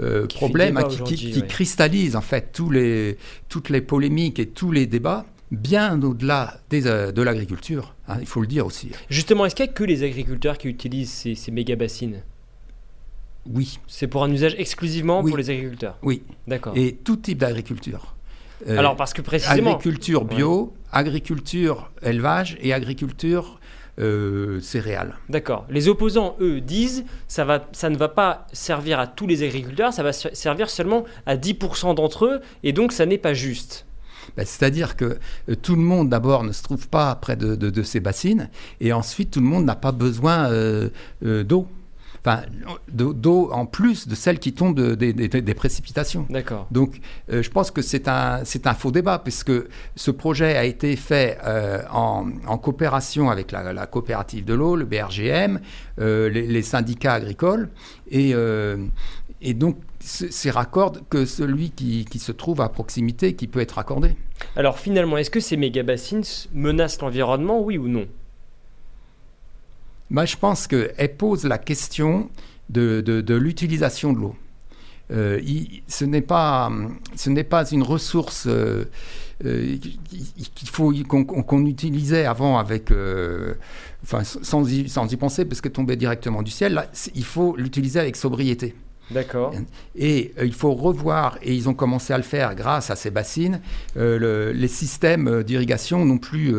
[0.00, 3.18] euh, problème, hein, qui, cristallise en fait tous les,
[3.48, 8.46] toutes les polémiques et tous les débats bien au-delà de l'agriculture, hein, il faut le
[8.46, 8.90] dire aussi.
[9.08, 12.22] Justement, est-ce qu'il n'y a que les agriculteurs qui utilisent ces, ces méga bassines?
[13.46, 13.78] Oui.
[13.86, 15.96] C'est pour un usage exclusivement pour les agriculteurs?
[16.02, 16.22] Oui.
[16.46, 16.74] D'accord.
[16.76, 18.14] Et tout type d'agriculture.
[18.66, 19.70] Alors parce que précisément...
[19.70, 23.58] Agriculture bio, agriculture élevage et agriculture
[23.98, 25.16] euh, céréales.
[25.28, 25.66] D'accord.
[25.70, 29.92] Les opposants, eux, disent ça, va, ça ne va pas servir à tous les agriculteurs,
[29.92, 33.86] ça va servir seulement à 10% d'entre eux, et donc ça n'est pas juste.
[34.36, 37.98] Ben, c'est-à-dire que euh, tout le monde, d'abord, ne se trouve pas près de, ces
[37.98, 40.90] bassines, et ensuite, tout le monde n'a pas besoin euh,
[41.22, 41.66] d'eau
[42.20, 42.42] enfin,
[42.88, 46.26] d'eau en plus de celle qui tombe des précipitations.
[46.30, 46.66] D'accord.
[46.70, 47.00] Donc,
[47.30, 49.52] euh, je pense que c'est un, c'est un faux débat, puisque
[49.96, 55.60] ce projet a été fait euh, en, coopération avec la, coopérative de l'eau, le BRGM,
[56.00, 57.70] euh, les, syndicats agricoles,
[58.10, 58.34] et,
[59.40, 63.72] et donc c'est raccorde que celui qui, qui, se trouve à proximité qui peut être
[63.72, 64.16] raccordé.
[64.56, 68.06] Alors finalement, est-ce que ces méga-bassines menacent l'environnement, oui ou non?
[70.10, 72.30] Moi, je pense qu'elle pose la question
[72.70, 74.36] de, de, l'utilisation de l'eau.
[75.10, 75.40] Euh,
[75.86, 76.70] ce n'est pas,
[77.16, 78.84] ce n'est pas une ressource euh,
[79.44, 79.76] euh,
[80.54, 82.92] qu'il faut qu'on utilisait avant avec,
[84.02, 86.88] enfin, sans y, sans y penser parce qu'elle tombait directement du ciel.
[87.14, 88.74] Il faut l'utiliser avec sobriété.
[89.10, 89.54] D'accord.
[89.96, 93.10] Et euh, il faut revoir, et ils ont commencé à le faire grâce à ces
[93.10, 93.60] bassines,
[93.96, 96.54] euh, les systèmes euh, d'irrigation, non plus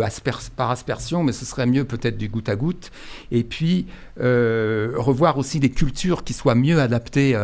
[0.56, 2.92] par aspersion, mais ce serait mieux peut-être du goutte à goutte.
[3.32, 3.86] Et puis
[4.20, 7.38] revoir aussi des cultures qui soient mieux adaptées,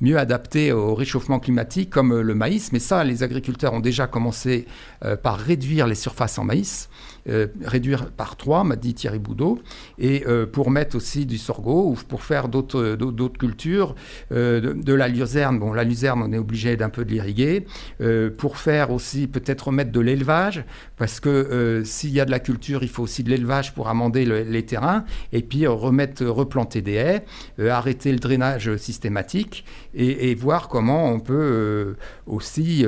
[0.00, 2.72] mieux adaptées au réchauffement climatique, comme le maïs.
[2.72, 4.66] Mais ça, les agriculteurs ont déjà commencé
[5.22, 6.88] par réduire les surfaces en maïs.
[7.28, 9.60] Euh, réduire par trois, m'a dit Thierry Boudot,
[9.96, 13.94] et euh, pour mettre aussi du sorgho ou pour faire d'autres cultures,
[14.32, 15.60] euh, de, la luzerne.
[15.60, 17.66] Bon, la luzerne, on est obligé d'un peu de l'irriguer.
[18.38, 20.64] pour faire aussi peut-être remettre de l'élevage,
[20.96, 24.24] parce que s'il y a de la culture, il faut aussi de l'élevage pour amender
[24.24, 27.24] les terrains, et puis remettre, replanter des haies,
[27.68, 31.96] arrêter le drainage systématique, et, voir comment on peut
[32.26, 32.86] aussi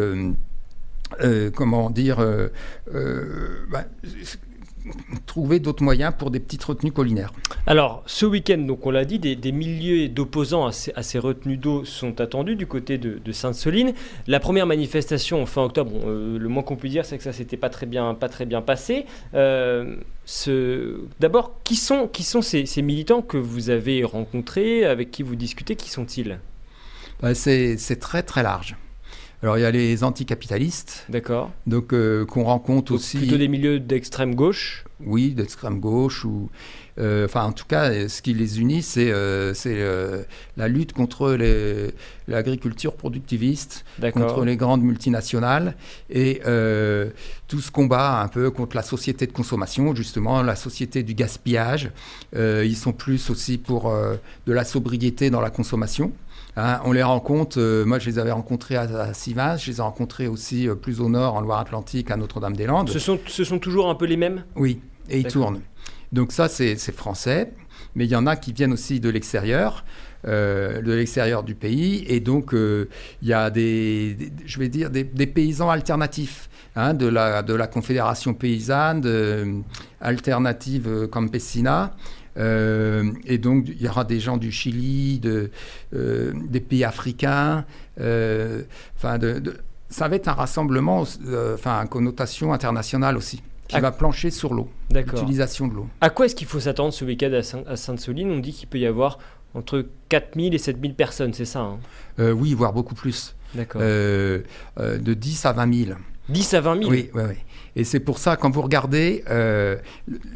[1.21, 2.49] euh, comment dire, euh,
[2.95, 3.85] euh, bah,
[5.27, 7.33] trouver d'autres moyens pour des petites retenues collinaires.
[7.67, 12.21] Alors, ce week-end, donc on l'a dit, des, milliers d'opposants à, ces, retenues d'eau sont
[12.21, 13.93] attendus du côté de, Sainte-Soline.
[14.27, 17.71] La première manifestation fin octobre, le moins qu'on puisse dire, c'est que ça s'était pas
[17.71, 19.07] très bien, pas très bien passé.
[19.33, 20.01] D'abord,
[21.65, 25.91] qui sont, qui sont ces, militants que vous avez rencontrés, avec qui vous discutez, qui
[25.91, 26.39] sont-ils?
[27.21, 28.77] Bah, C'est très très large.
[29.43, 31.05] Alors il y a les anticapitalistes.
[31.09, 31.51] D'accord.
[31.67, 33.19] Donc euh, qu'on rencontre aussi.
[33.19, 34.85] Plutôt des milieux d'extrême gauche.
[35.01, 36.49] oui, d'extrême gauche ou
[36.99, 40.23] euh, enfin, en tout cas, ce qui les unit, c'est euh, euh,
[40.57, 41.37] la lutte contre
[42.29, 45.75] l'agriculture productiviste, contre les grandes multinationales
[46.11, 46.41] et
[47.47, 51.91] tout ce combat un peu contre la société de consommation, justement, la société du gaspillage.
[52.35, 53.93] ils sont plus aussi pour
[54.47, 56.13] de la sobriété dans la consommation.
[56.57, 60.29] Hein, on les rencontre, moi je les avais rencontrés à, Sivas, je les ai rencontrés
[60.29, 62.89] aussi plus au nord, en Loire-Atlantique, à Notre-Dame-des-Landes.
[62.91, 64.45] Ce sont, ce sont toujours un peu les mêmes?
[64.55, 65.61] Oui, et ils tournent.
[66.13, 67.53] Donc ça, c'est français,
[67.97, 69.85] mais il y en a qui viennent aussi de l'extérieur.
[70.27, 72.03] Euh, de l'extérieur du pays.
[72.09, 72.89] Et donc, euh,
[73.21, 77.67] il y a des, je vais dire, des, paysans alternatifs hein, de, la, de la
[77.67, 79.61] Confédération paysanne, de,
[80.01, 81.95] Alternative Campesina.
[82.37, 85.51] Euh, et donc, il y aura des gens du Chili, de,
[85.93, 87.65] des pays africains.
[87.99, 89.55] Enfin, de,
[89.89, 91.05] ça va être un rassemblement,
[91.55, 95.89] enfin, à connotation internationale aussi qui va plancher sur l'eau, l'utilisation de l'eau.
[96.01, 97.33] À quoi est-ce qu'il faut s'attendre ce week-end
[97.67, 98.31] à, Sainte-Soline?
[98.31, 99.19] On dit qu'il peut y avoir
[99.55, 101.79] entre 4000 et 7000 personnes, c'est ça hein?
[102.19, 103.35] Euh, Oui, voire beaucoup plus.
[103.55, 103.81] D'accord.
[103.85, 104.41] Euh,
[104.79, 105.99] euh, de 10 à 20 000.
[106.29, 107.37] 10 à 20 000 Oui, oui, oui.
[107.77, 109.25] Et c'est pour ça, quand vous regardez,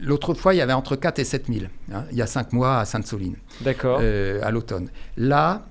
[0.02, 2.52] l'autre fois, il y avait entre 4 et 7 000, hein, il y a 5
[2.52, 3.36] mois à Sainte-Soline.
[3.60, 4.00] D'accord.
[4.00, 4.88] à l'automne.
[5.16, 5.66] Là,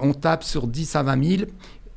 [0.00, 1.50] on tape sur 10 à 20 000,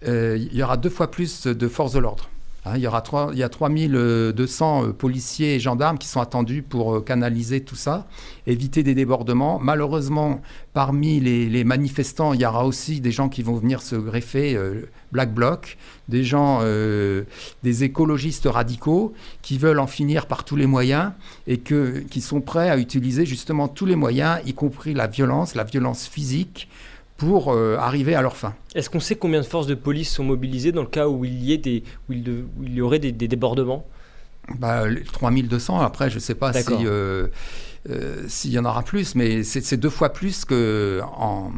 [0.05, 2.29] il y aura deux fois plus de forces de l'ordre.
[2.69, 6.21] Hein, il, y aura 3, il y a 3200 euh, policiers et gendarmes qui sont
[6.21, 8.07] attendus pour euh, canaliser tout ça,
[8.47, 9.59] éviter des débordements.
[9.59, 10.41] Malheureusement,
[10.73, 14.89] parmi les, manifestants, il y aura aussi des gens qui vont venir se greffer, euh,
[15.11, 15.77] Black Bloc,
[16.07, 16.61] des gens,
[17.63, 21.11] des écologistes radicaux qui veulent en finir par tous les moyens
[21.47, 25.63] et qui sont prêts à utiliser justement tous les moyens, y compris la violence, la
[25.63, 26.67] violence physique,
[27.19, 28.55] pour euh, arriver à leur fin.
[28.73, 31.43] Est-ce qu'on sait combien de forces de police sont mobilisées dans le cas où il
[31.43, 33.85] y, ait des, où il, y aurait des, débordements?
[34.57, 34.83] Bah,
[35.13, 36.73] 3200, après je ne sais pas si...
[36.85, 37.27] Euh,
[37.89, 41.53] euh, s'il y en aura plus, mais c'est deux fois plus qu'en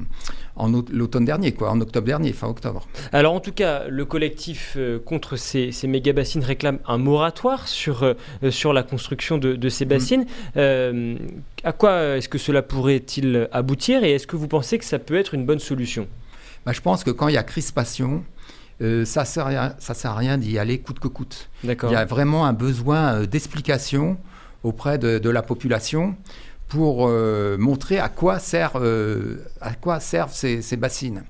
[0.56, 2.88] en, l'automne dernier, quoi, en octobre dernier, fin octobre.
[3.12, 8.04] Alors en tout cas, le collectif euh, contre ces, ces méga-bassines réclame un moratoire sur,
[8.04, 8.14] euh,
[8.52, 9.90] sur la construction de, ces mm.
[9.90, 10.26] bassines.
[11.64, 15.16] à quoi est-ce que cela pourrait-il aboutir et est-ce que vous pensez que ça peut
[15.16, 16.08] être une bonne solution?
[16.66, 18.24] Bah, Je pense que quand il y a crispation,
[19.06, 21.50] ça ne sert, à rien d'y aller coûte que coûte.
[21.64, 24.18] Il y a vraiment un besoin d'explication
[24.64, 26.16] auprès de, la population
[26.68, 31.24] pour euh, montrer à quoi, sert, euh, à quoi servent ces, bassines.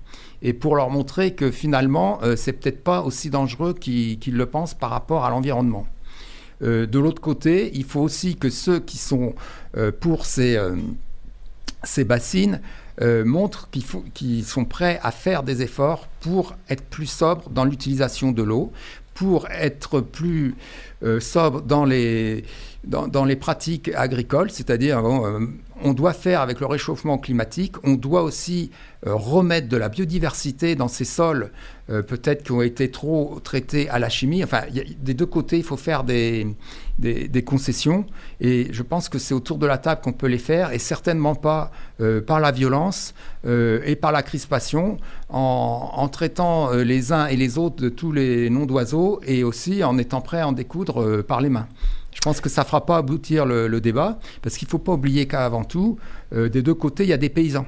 [0.44, 4.74] Et pour leur montrer que finalement, euh, c'est peut-être pas aussi dangereux qu'ils le pensent
[4.74, 5.88] par rapport à l'environnement.
[6.62, 9.34] de l'autre côté, il faut aussi que ceux qui sont
[10.00, 10.60] pour ces,
[11.84, 12.62] ces bassines
[13.02, 13.70] montrent
[14.14, 18.72] qu'ils sont prêts à faire des efforts pour être plus sobres dans l'utilisation de l'eau,
[19.14, 20.56] pour être plus
[21.20, 22.44] sobres dans les
[22.84, 25.40] dans, les pratiques agricoles, c'est-à-dire euh,
[25.84, 28.72] on doit faire avec le réchauffement climatique, on doit aussi
[29.06, 31.52] euh, remettre de la biodiversité dans ces sols,
[31.92, 34.44] euh, peut-être qui ont été trop traités à la chimie.
[34.44, 34.64] Enfin,
[35.00, 36.56] des deux côtés, il faut faire des,
[37.46, 38.08] concessions,
[38.40, 41.36] et je pense que c'est autour de la table qu'on peut les faire, et certainement
[41.36, 41.72] pas
[42.26, 43.14] par la violence
[43.44, 44.98] et par la crispation,
[45.30, 49.84] en, en traitant les uns et les autres de tous les noms d'oiseaux, et aussi
[49.84, 51.68] en étant prêt à en découdre par les mains.
[52.14, 54.94] Je pense que ça ne fera pas aboutir le, débat, parce qu'il ne faut pas
[54.94, 55.98] oublier qu'avant tout,
[56.34, 57.66] euh, des deux côtés, il y a des paysans.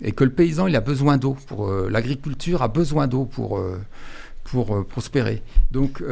[0.00, 1.36] Et que le paysan, il a besoin d'eau.
[1.46, 3.80] pour euh, L'agriculture a besoin d'eau pour, euh,
[4.44, 5.42] pour prospérer.
[5.70, 6.02] Donc,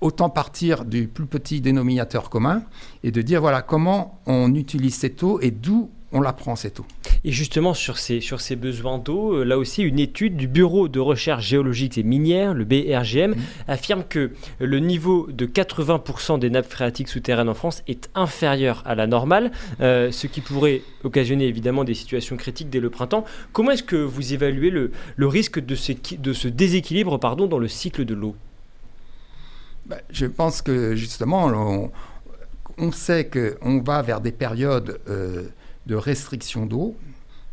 [0.00, 2.62] autant partir du plus petit dénominateur commun
[3.02, 6.80] et de dire, voilà, comment on utilise cette eau et d'où on la prend cette
[6.80, 6.86] eau.
[7.24, 10.88] Et justement, sur ces, sur ces besoins d'eau, euh, là aussi, une étude du Bureau
[10.88, 13.36] de recherche géologique et minière, le BRGM, mmh.
[13.68, 18.94] affirme que le niveau de 80% des nappes phréatiques souterraines en France est inférieur à
[18.94, 23.24] la normale, euh, ce qui pourrait occasionner évidemment des situations critiques dès le printemps.
[23.52, 27.58] Comment est-ce que vous évaluez le, le risque de ce, de ce déséquilibre pardon, dans
[27.58, 28.36] le cycle de l'eau?
[29.86, 31.90] Bah, Je pense que justement, on,
[32.78, 35.00] on sait qu'on va vers des périodes...
[35.08, 35.48] Euh,
[35.86, 36.96] de restriction d'eau,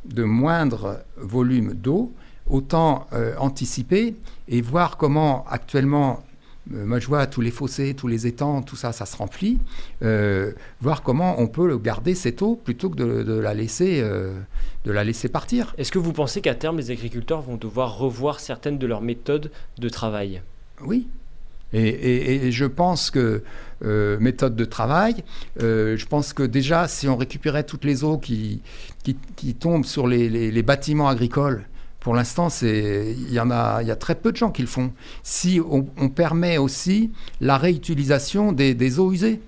[0.06, 2.14] de moindre volume d'eau,
[2.50, 4.16] autant euh, anticiper
[4.48, 6.24] et voir comment actuellement,
[6.74, 9.60] euh, moi je vois tous les fossés, tous les étangs, tout ça, ça se remplit,
[10.02, 15.04] euh, voir comment on peut garder cette eau plutôt que de, la, laisser, de la
[15.04, 15.74] laisser partir.
[15.78, 19.52] Est-ce que vous pensez qu'à terme, les agriculteurs vont devoir revoir certaines de leurs méthodes
[19.78, 20.42] de travail?
[20.84, 21.08] Oui,
[21.74, 23.44] et, je pense que,
[23.84, 25.16] euh, méthode de travail,
[25.62, 28.62] euh, je pense que déjà, si on récupérait toutes les eaux qui,
[29.60, 31.66] tombent sur les, bâtiments agricoles,
[32.00, 34.68] pour l'instant, il y en a, il y a très peu de gens qui le
[34.68, 34.92] font.
[35.24, 39.42] Si on, permet aussi la réutilisation des, eaux usées,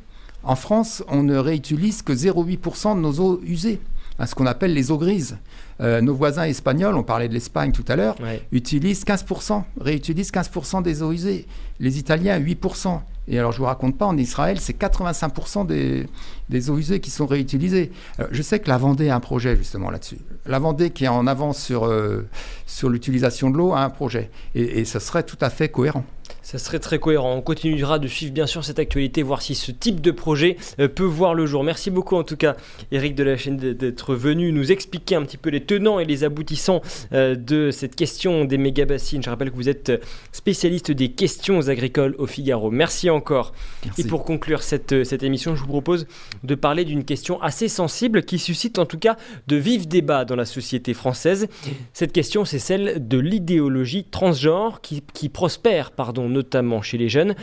[0.44, 3.80] En France, on ne réutilise que 0,8% de nos eaux usées,
[4.20, 5.38] hein, ce qu'on appelle les eaux grises.
[5.82, 8.16] Euh, nos voisins espagnols, on parlait de l'Espagne tout à l'heure,
[8.52, 11.48] utilisent 15%, réutilisent 15% des eaux usées.
[11.80, 13.02] Les Italiens, 8%.
[13.28, 16.06] Et alors, je ne vous raconte pas, en Israël, c'est 85% des,
[16.50, 17.92] des, eaux usées qui sont réutilisées.
[18.30, 20.20] je sais que la Vendée a un projet justement là-dessus.
[20.46, 22.28] La Vendée, qui est en avance sur, euh,
[22.68, 24.30] sur l'utilisation de l'eau, a un projet.
[24.54, 26.06] Et, et ce serait tout à fait cohérent.
[26.46, 27.34] Ça serait très cohérent.
[27.34, 30.88] On continuera de suivre bien sûr cette actualité, voir si ce type de projet euh,
[30.88, 31.64] peut voir le jour.
[31.64, 32.56] Merci beaucoup en tout cas,
[32.92, 36.24] Eric de la chaîne, d'être venu nous expliquer un petit peu les tenants et les
[36.24, 39.24] aboutissants euh, de cette question des méga-bassines.
[39.24, 39.92] Je rappelle que vous êtes
[40.34, 42.70] spécialiste des questions agricoles au Figaro.
[42.70, 43.52] Merci encore.
[43.98, 46.06] Et pour conclure cette, euh, cette émission, je vous propose
[46.44, 49.18] de parler d'une question assez sensible qui suscite en tout cas
[49.48, 51.48] de vifs débats dans la société française.
[51.94, 57.34] Cette question, c'est celle de l'idéologie transgenre qui, qui prospère pardon, notamment chez les jeunes.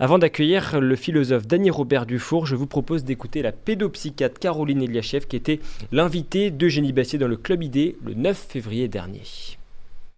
[0.00, 5.26] Avant d'accueillir le philosophe Dany Robert Dufour, je vous propose d'écouter la pédopsychiatre Caroline Eliachev
[5.26, 5.60] qui était
[5.92, 9.22] l'invitée d'Eugénie Bassier dans le Club ID le 9 février dernier.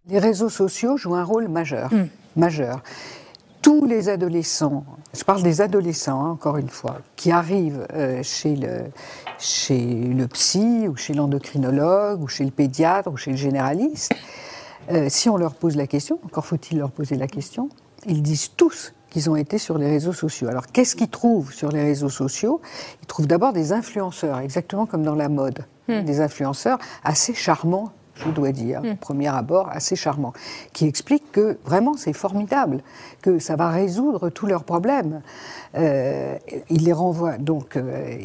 [0.09, 1.91] Les réseaux sociaux jouent un rôle majeur.
[2.37, 2.83] Majeur.
[3.63, 8.57] Tous les adolescents, je parle des adolescents hein, encore une fois, qui arrivent euh, chez,
[8.57, 8.85] le,
[9.39, 14.15] chez le psy ou chez l'endocrinologue ou chez le pédiatre ou chez le généraliste,
[14.91, 17.69] euh, si on leur pose la question, encore faut-il leur poser la question,
[18.07, 20.49] ils disent tous qu'ils ont été sur les réseaux sociaux.
[20.49, 22.61] Alors qu'est-ce qu'ils trouvent sur les réseaux sociaux?
[23.03, 25.65] Ils trouvent d'abord des influenceurs, exactement comme dans la mode.
[25.89, 26.03] Hmm.
[26.03, 28.97] Des influenceurs assez charmants, je dois dire, hmm.
[28.97, 30.33] premier abord assez charmants,
[30.73, 32.83] qui expliquent que vraiment c'est formidable,
[33.23, 35.21] que ça va résoudre tous leurs problèmes.
[35.77, 36.37] Euh,
[36.69, 38.19] il les renvoie, donc euh,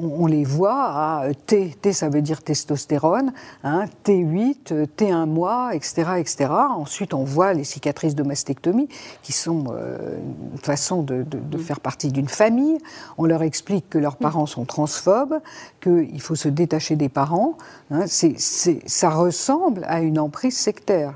[0.00, 3.34] on, les voit à T, T ça veut dire testostérone,
[3.64, 6.50] hein, T8, T1 mois, etc., etc.
[6.50, 8.88] Ensuite, on voit les cicatrices de mastectomie
[9.22, 10.18] qui sont euh,
[10.52, 12.78] une façon de, de, faire partie d'une famille.
[13.18, 15.40] On leur explique que leurs parents sont transphobes,
[15.82, 17.58] qu'il faut se détacher des parents.
[17.90, 21.14] Hein, ça ressemble à une emprise sectaire.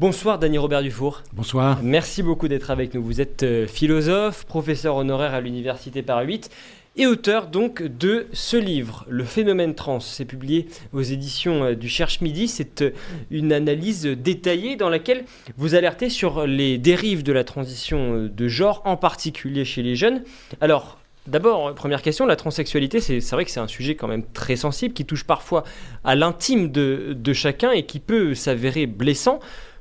[0.00, 1.22] Bonsoir Dany Robert Dufour.
[1.34, 1.80] Bonsoir.
[1.82, 3.04] Merci beaucoup d'être avec nous.
[3.04, 6.50] Vous êtes euh, philosophe, professeur honoraire à l'Université Paris 8
[6.96, 10.00] et auteur donc de ce livre, Le phénomène trans.
[10.00, 12.48] C'est publié aux éditions euh, du Cherche Midi.
[12.48, 12.92] C'est euh,
[13.30, 15.26] une analyse détaillée dans laquelle
[15.58, 20.22] vous alertez sur les dérives de la transition de genre, en particulier chez les jeunes.
[20.62, 20.96] Alors,
[21.26, 24.94] D'abord, première question, la transsexualité, c'est vrai que c'est un sujet quand même très sensible
[24.94, 25.64] qui touche parfois
[26.02, 29.38] à l'intime de, de, chacun et qui peut s'avérer blessant.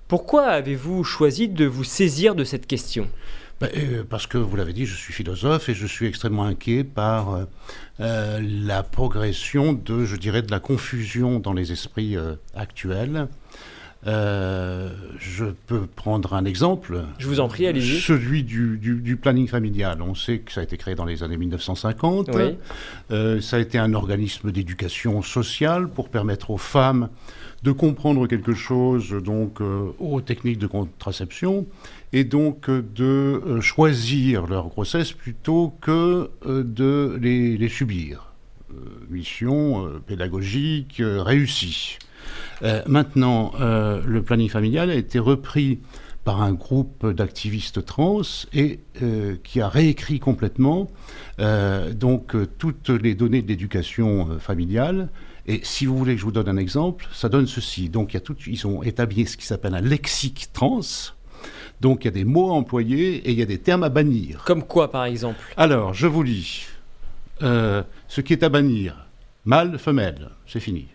[0.09, 3.07] Pourquoi avez-vous choisi de vous saisir de cette question?
[3.61, 6.83] Ben, euh, Parce que, vous l'avez dit, je suis philosophe et je suis extrêmement inquiet
[6.83, 7.43] par euh,
[7.99, 12.17] euh, la progression de, je dirais, de la confusion dans les esprits
[12.55, 13.27] actuels.
[14.03, 17.03] je peux prendre un exemple.
[17.19, 17.99] Je vous en prie, allez-y.
[17.99, 20.01] Celui du, planning familial.
[20.01, 22.31] On sait que ça a été créé dans les années 1950.
[22.31, 27.09] ça a été un organisme d'éducation sociale pour permettre aux femmes
[27.63, 31.67] de comprendre quelque chose donc euh, aux techniques de contraception
[32.13, 38.33] et donc euh, de euh, choisir leur grossesse plutôt que de les, subir.
[39.09, 41.97] mission pédagogique réussie.
[42.87, 45.79] maintenant, le planning familial a été repris
[46.23, 48.21] par un groupe d'activistes trans
[48.53, 48.79] et
[49.43, 50.89] qui a réécrit complètement
[51.37, 55.09] donc toutes les données d'éducation familiale
[55.49, 57.89] et si vous voulez que je vous donne un exemple, ça donne ceci.
[57.89, 60.81] Donc, il y a tout, ils ont établi ce qui s'appelle un lexique trans.
[61.81, 64.43] Donc, il y a des mots employés et il y a des termes à bannir.
[64.45, 65.39] Comme quoi, par exemple?
[65.57, 66.67] Alors, je vous lis.
[67.41, 69.07] Euh, ce qui est à bannir,
[69.43, 70.85] mâle, femelle, c'est fini.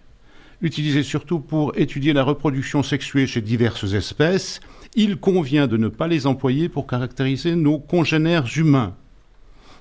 [0.62, 4.60] Utilisé surtout pour étudier la reproduction sexuée chez diverses espèces,
[4.94, 8.94] il convient de ne pas les employer pour caractériser nos congénères humains.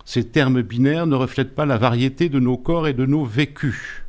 [0.04, 4.03] Ces termes binaires ne reflètent pas la variété de nos corps et de nos vécus.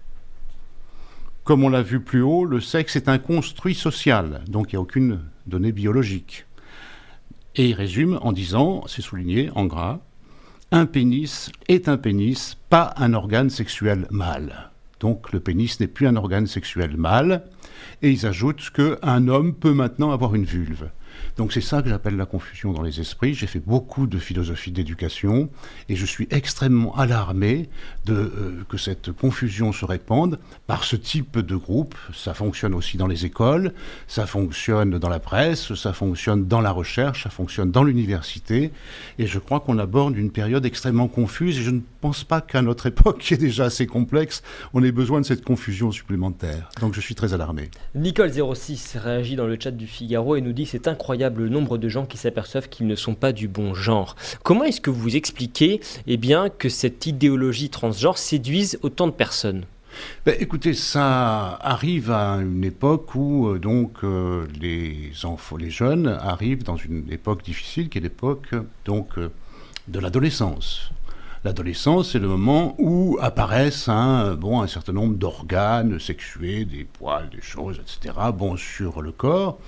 [1.44, 4.78] Comme on l'a vu plus haut, le sexe est un construit social, donc il n'y
[4.78, 6.46] a aucune donnée biologique.
[7.54, 10.00] Et il résume en disant, c'est souligné en gras,
[10.72, 14.70] un pénis est un pénis, pas un organe sexuel mâle.
[15.00, 17.42] Donc le pénis n'est plus un organe sexuel mâle.
[18.00, 20.88] Et ils ajoutent qu'un homme peut maintenant avoir une vulve.
[21.36, 23.34] Donc c'est ça que j'appelle la confusion dans les esprits.
[23.34, 25.48] J'ai fait beaucoup de philosophie d'éducation
[25.88, 27.68] et je suis extrêmement alarmé
[28.04, 31.96] de euh, que cette confusion se répande par ce type de groupe.
[32.14, 33.72] Ça fonctionne aussi dans les écoles,
[34.06, 38.70] ça fonctionne dans la presse, ça fonctionne dans la recherche, ça fonctionne dans l'université.
[39.18, 42.62] Et je crois qu'on aborde une période extrêmement confuse et je ne pense pas qu'à
[42.62, 46.70] notre époque, qui est déjà assez complexe, on ait besoin de cette confusion supplémentaire.
[46.80, 47.70] Donc je suis très alarmé.
[47.98, 51.88] Nicole06 réagit dans le chat du Figaro et nous dit c'est incroyable incroyable nombre de
[51.88, 54.14] gens qui s'aperçoivent qu'ils ne sont pas du bon genre.
[54.42, 59.64] Comment est-ce que vous expliquez eh bien, que cette idéologie transgenre séduise autant de personnes?
[60.26, 66.08] Ben, écoutez, ça arrive à une époque où euh, donc euh, les enfants, les jeunes
[66.08, 68.54] arrivent dans une époque difficile, qui est l'époque
[68.84, 69.30] donc euh,
[69.88, 70.90] de l'adolescence.
[71.44, 77.28] L'adolescence, c'est le moment où apparaissent un, bon, un certain nombre d'organes sexués, des poils,
[77.30, 79.58] des choses, etc., bon, sur le corps.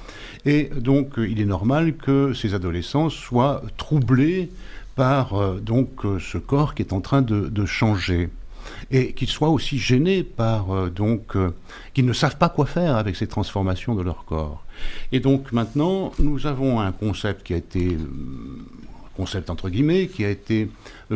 [0.44, 4.50] Et donc, il est normal que ces adolescents soient troublés
[4.94, 8.30] par donc ce corps qui est en train de changer
[8.90, 11.54] et qu'ils soient aussi gênés par euh, donc euh,
[11.94, 14.64] qu'ils ne savent pas quoi faire avec ces transformations de leur corps.
[15.12, 18.08] Et donc maintenant, nous avons un concept qui a été euh,
[19.16, 20.68] concept entre guillemets, qui a été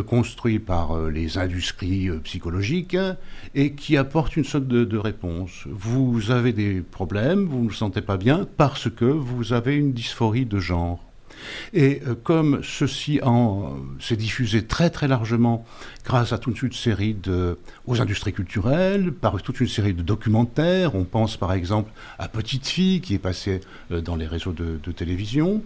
[0.06, 2.96] construit par les industries psychologiques
[3.54, 5.64] et qui apporte une sorte de, de, réponse.
[5.66, 9.92] Vous avez des problèmes, vous ne vous sentez pas bien parce que vous avez une
[9.92, 11.09] dysphorie de genre.
[11.72, 13.20] Et euh, comme ceci
[14.00, 15.64] s'est diffusé très très largement
[16.04, 20.94] grâce à toute une série de, aux industries culturelles, par toute une série de documentaires,
[20.94, 23.60] on pense par exemple à Petite Fille qui est passée
[23.92, 25.62] euh, dans les réseaux de, télévision.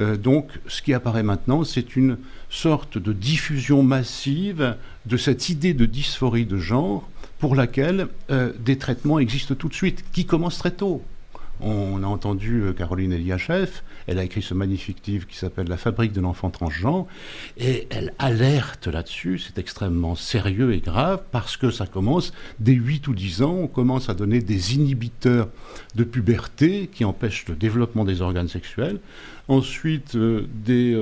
[0.00, 2.18] Euh, donc ce qui apparaît maintenant, c'est une
[2.50, 7.08] sorte de diffusion massive de cette idée de dysphorie de genre
[7.38, 11.02] pour laquelle des traitements existent tout de suite, qui commencent très tôt.
[11.60, 15.76] On a entendu euh, Caroline Eliachev, elle a écrit ce magnifique livre qui s'appelle La
[15.76, 17.06] fabrique de l'enfant transgenre,
[17.56, 23.08] et elle alerte là-dessus, c'est extrêmement sérieux et grave, parce que ça commence dès 8
[23.08, 25.48] ou 10 ans, on commence à donner des inhibiteurs
[25.94, 29.00] de puberté qui empêchent le développement des organes sexuels,
[29.48, 30.94] ensuite euh, des,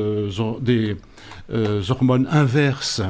[1.51, 3.03] euh, hormones inverses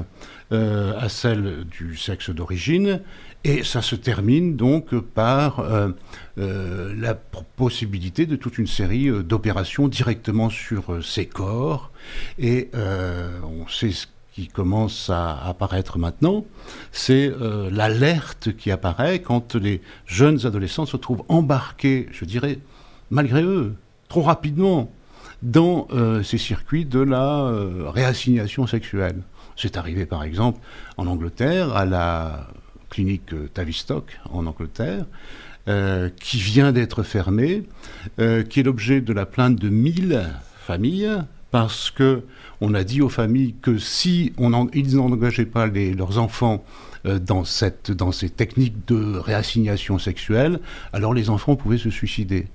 [0.50, 3.00] à celles du sexe d'origine,
[3.44, 5.90] et ça se termine donc par euh,
[6.38, 11.90] euh, la possibilité de toute une série euh, d'opérations directement sur ces corps.
[12.38, 16.44] Et on sait ce qui commence à apparaître maintenant,
[16.92, 17.32] c'est
[17.70, 22.58] l'alerte qui apparaît quand les jeunes adolescents se trouvent embarqués, je dirais,
[23.10, 23.74] malgré eux,
[24.08, 24.90] trop rapidement,
[25.42, 25.88] dans
[26.22, 27.50] ces circuits de la
[27.86, 29.22] réassignation sexuelle.
[29.56, 30.60] C'est arrivé par exemple
[30.96, 32.48] en Angleterre à la
[32.94, 35.04] clinique euh, Tavistock en Angleterre,
[35.66, 37.64] euh, qui vient d'être fermée,
[38.20, 40.22] euh, qui est l'objet de la plainte de 1000
[40.60, 41.10] familles,
[41.50, 42.22] parce que
[42.60, 46.64] on a dit aux familles que si ils n'engageaient pas leurs enfants
[47.04, 50.60] dans, cette, dans ces techniques de réassignation sexuelle,
[50.92, 52.46] alors les enfants pouvaient se suicider.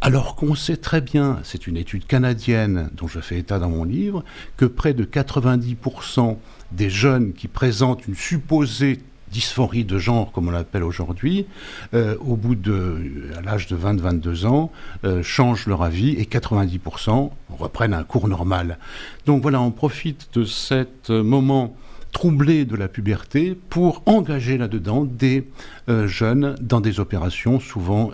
[0.00, 3.84] Alors qu'on sait très bien, c'est une étude canadienne dont je fais état dans mon
[3.84, 4.24] livre,
[4.56, 6.36] que près de 90%
[6.72, 9.00] des jeunes qui présentent une supposée
[9.32, 11.46] dysphorie de genre, comme on l'appelle aujourd'hui,
[11.94, 14.70] euh, au bout de, à l'âge de 20-22 ans,
[15.04, 18.78] euh, changent leur avis et 90% reprennent un cours normal.
[19.26, 21.74] Donc voilà, on profite de cet moment
[22.12, 25.48] troublé de la puberté pour engager là-dedans des
[25.88, 28.10] euh, jeunes dans des opérations souvent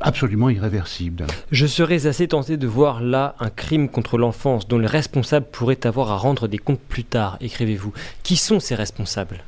[0.00, 1.26] absolument irréversibles.
[1.50, 5.84] Je serais assez tenté de voir là un crime contre l'enfance dont les responsables pourraient
[5.86, 7.92] avoir à rendre des comptes plus tard, écrivez-vous.
[8.22, 9.42] Qui sont ces responsables?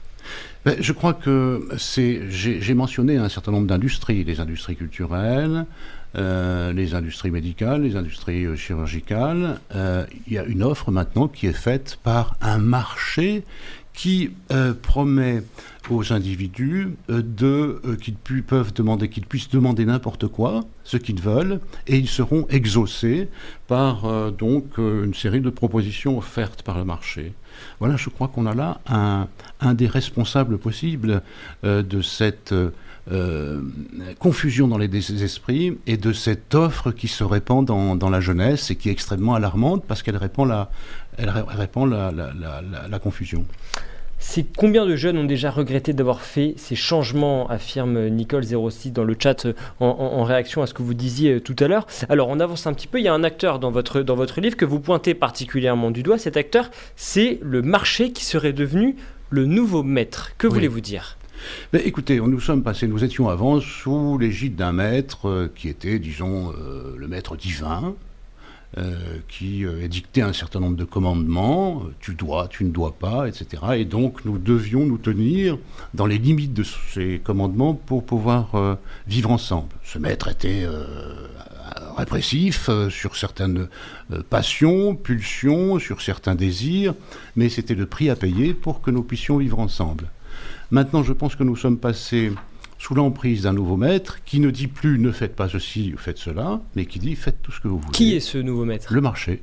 [0.67, 2.23] Je crois que c'est.
[2.31, 5.67] J'ai mentionné un certain nombre d'industries, les industries culturelles,
[6.17, 9.61] euh, les industries médicales, les industries euh, chirurgicales.
[9.75, 13.45] Euh, il y a une offre maintenant qui est faite par un marché
[13.95, 14.31] qui
[14.83, 15.43] promet
[15.89, 21.97] aux individus de qu'ils peuvent demander qu'ils puissent demander n'importe quoi, ce qu'ils veulent, et
[21.97, 23.29] ils seront exaucés
[23.69, 27.33] par donc une série de propositions offertes par le marché.
[27.79, 31.23] Voilà, je crois qu'on a là un, des responsables possibles
[31.65, 32.55] euh, de cette
[33.11, 33.61] euh,
[34.19, 38.77] confusion dans les esprits et de cette offre qui se répand dans, la jeunesse et
[38.77, 40.71] qui est extrêmement alarmante parce qu'elle répand la,
[41.19, 43.45] elle répand la confusion.
[44.27, 49.15] C'est combien de jeunes ont déjà regretté d'avoir fait ces changements, affirme Nicole06 dans le
[49.23, 51.87] chat euh, en, réaction à ce que vous disiez euh, tout à l'heure.
[52.09, 54.41] Alors on avance un petit peu, il y a un acteur dans votre, dans votre
[54.41, 56.19] livre que vous pointez particulièrement du doigt.
[56.19, 58.97] Cet acteur, c'est le marché qui serait devenu
[59.29, 60.33] le nouveau maître.
[60.39, 61.19] Que voulez-vous dire?
[61.73, 65.99] Ben, écoutez, nous sommes passés, nous étions avant sous l'égide d'un maître euh, qui était,
[65.99, 66.53] disons,
[66.97, 67.95] le maître divin,
[69.29, 73.29] qui euh, édictait un certain nombre de commandements, euh, tu dois, tu ne dois pas,
[73.29, 73.62] etc.
[73.77, 75.59] Et donc nous devions nous tenir
[75.93, 79.68] dans les limites de ces commandements pour pouvoir vivre ensemble.
[79.85, 80.66] Ce maître était
[81.97, 83.68] répressif sur certaines
[84.31, 86.95] passions, pulsions, sur certains désirs,
[87.37, 90.11] mais c'était le prix à payer pour que nous puissions vivre ensemble.
[90.70, 92.33] Maintenant, je pense que nous sommes passés
[92.85, 96.18] sous l'emprise d'un nouveau maître qui ne dit plus ne faites pas ceci ou faites
[96.18, 97.93] cela, mais qui dit faites tout ce que vous voulez.
[97.93, 98.93] Qui est ce nouveau maître?
[98.93, 99.41] Le marché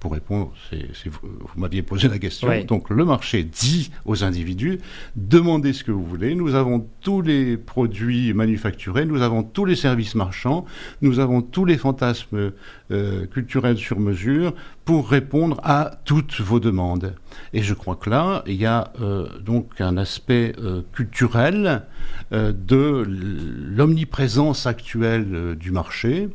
[0.00, 2.48] pour répondre, vous, vous m'aviez posé la question.
[2.64, 4.78] Donc le marché dit aux individus,
[5.16, 9.76] demandez ce que vous voulez, nous avons tous les produits manufacturés, nous avons tous les
[9.76, 10.66] services marchands,
[11.00, 12.52] nous avons tous les fantasmes
[12.90, 17.14] euh, culturels sur mesure pour répondre à toutes vos demandes.
[17.52, 21.82] Et je crois que là, il y a euh, donc un aspect euh, culturel
[22.30, 26.28] de l'omniprésence actuelle du marché,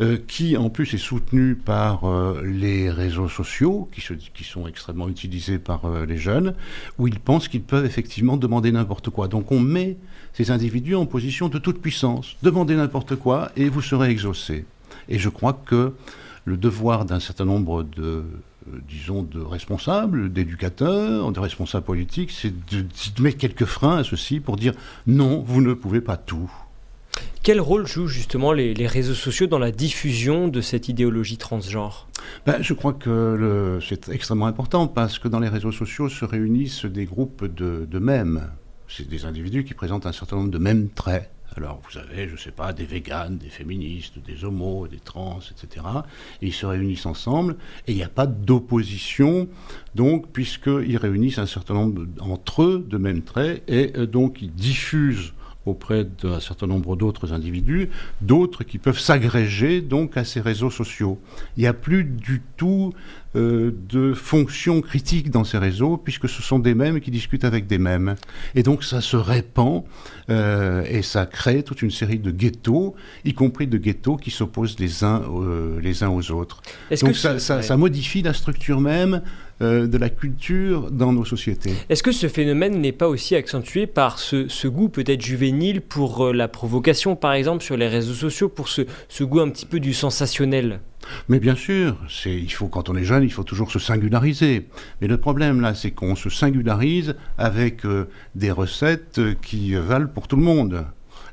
[0.00, 5.58] euh, qui en plus est soutenu par euh, les réseaux sociaux, qui, sont extrêmement utilisés
[5.58, 6.54] par euh, les jeunes,
[6.98, 9.28] où ils pensent qu'ils peuvent effectivement demander n'importe quoi.
[9.28, 9.96] Donc on met
[10.32, 12.36] ces individus en position de toute puissance.
[12.42, 14.66] Demandez n'importe quoi et vous serez exaucé.
[15.08, 15.94] Et je crois que
[16.44, 18.24] le devoir d'un certain nombre de,
[18.88, 24.56] disons, de responsables, d'éducateurs, de responsables politiques, c'est de mettre quelques freins à ceci pour
[24.56, 24.74] dire
[25.06, 26.50] non, vous ne pouvez pas tout.
[27.46, 32.08] Quel rôle jouent justement les, réseaux sociaux dans la diffusion de cette idéologie transgenre?
[32.44, 36.86] Ben, je crois que c'est extrêmement important parce que dans les réseaux sociaux se réunissent
[36.86, 38.50] des groupes de, de mêmes.
[38.88, 41.30] C'est des individus qui présentent un certain nombre de mêmes traits.
[41.56, 45.38] Alors, vous avez, je ne sais pas, des véganes, des féministes, des homos, des trans,
[45.38, 45.86] etc.
[46.42, 49.48] Et ils se réunissent ensemble et il n'y a pas d'opposition,
[49.94, 54.52] donc, puisqu'ils réunissent un certain nombre entre eux de mêmes traits et euh, donc ils
[54.52, 55.32] diffusent
[55.66, 57.88] auprès d'un certain nombre d'autres individus,
[58.20, 61.18] d'autres qui peuvent s'agréger donc à ces réseaux sociaux.
[61.56, 62.94] Il n'y a plus du tout
[63.34, 67.66] euh, de fonction critique dans ces réseaux, puisque ce sont des mêmes qui discutent avec
[67.66, 68.14] des mêmes.
[68.54, 69.82] Et donc ça se répand
[70.30, 72.94] euh, et ça crée toute une série de ghettos,
[73.24, 76.62] y compris de ghettos qui s'opposent les uns, euh, les uns aux autres.
[76.90, 77.62] Donc que ça, ce- ça- ouais.
[77.62, 79.20] ça modifie la structure même
[79.62, 81.72] euh, de la culture dans nos sociétés.
[81.88, 86.26] Est-ce que ce phénomène n'est pas aussi accentué par ce, ce goût peut-être juvénile pour
[86.26, 89.66] euh, la provocation, par exemple, sur les réseaux sociaux, pour ce, ce goût un petit
[89.66, 90.80] peu du sensationnel?
[91.28, 94.66] Mais bien sûr, c'est, il faut, quand on est jeune, il faut toujours se singulariser.
[95.00, 100.28] Mais le problème là, c'est qu'on se singularise avec euh, des recettes qui valent pour
[100.28, 100.84] tout le monde.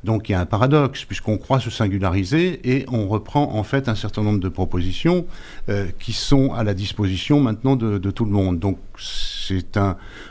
[0.03, 3.87] Donc il y a un paradoxe, puisqu'on croit se singulariser et on reprend en fait
[3.87, 5.25] un certain nombre de propositions
[5.69, 8.59] euh, qui sont à la disposition maintenant de, tout le monde.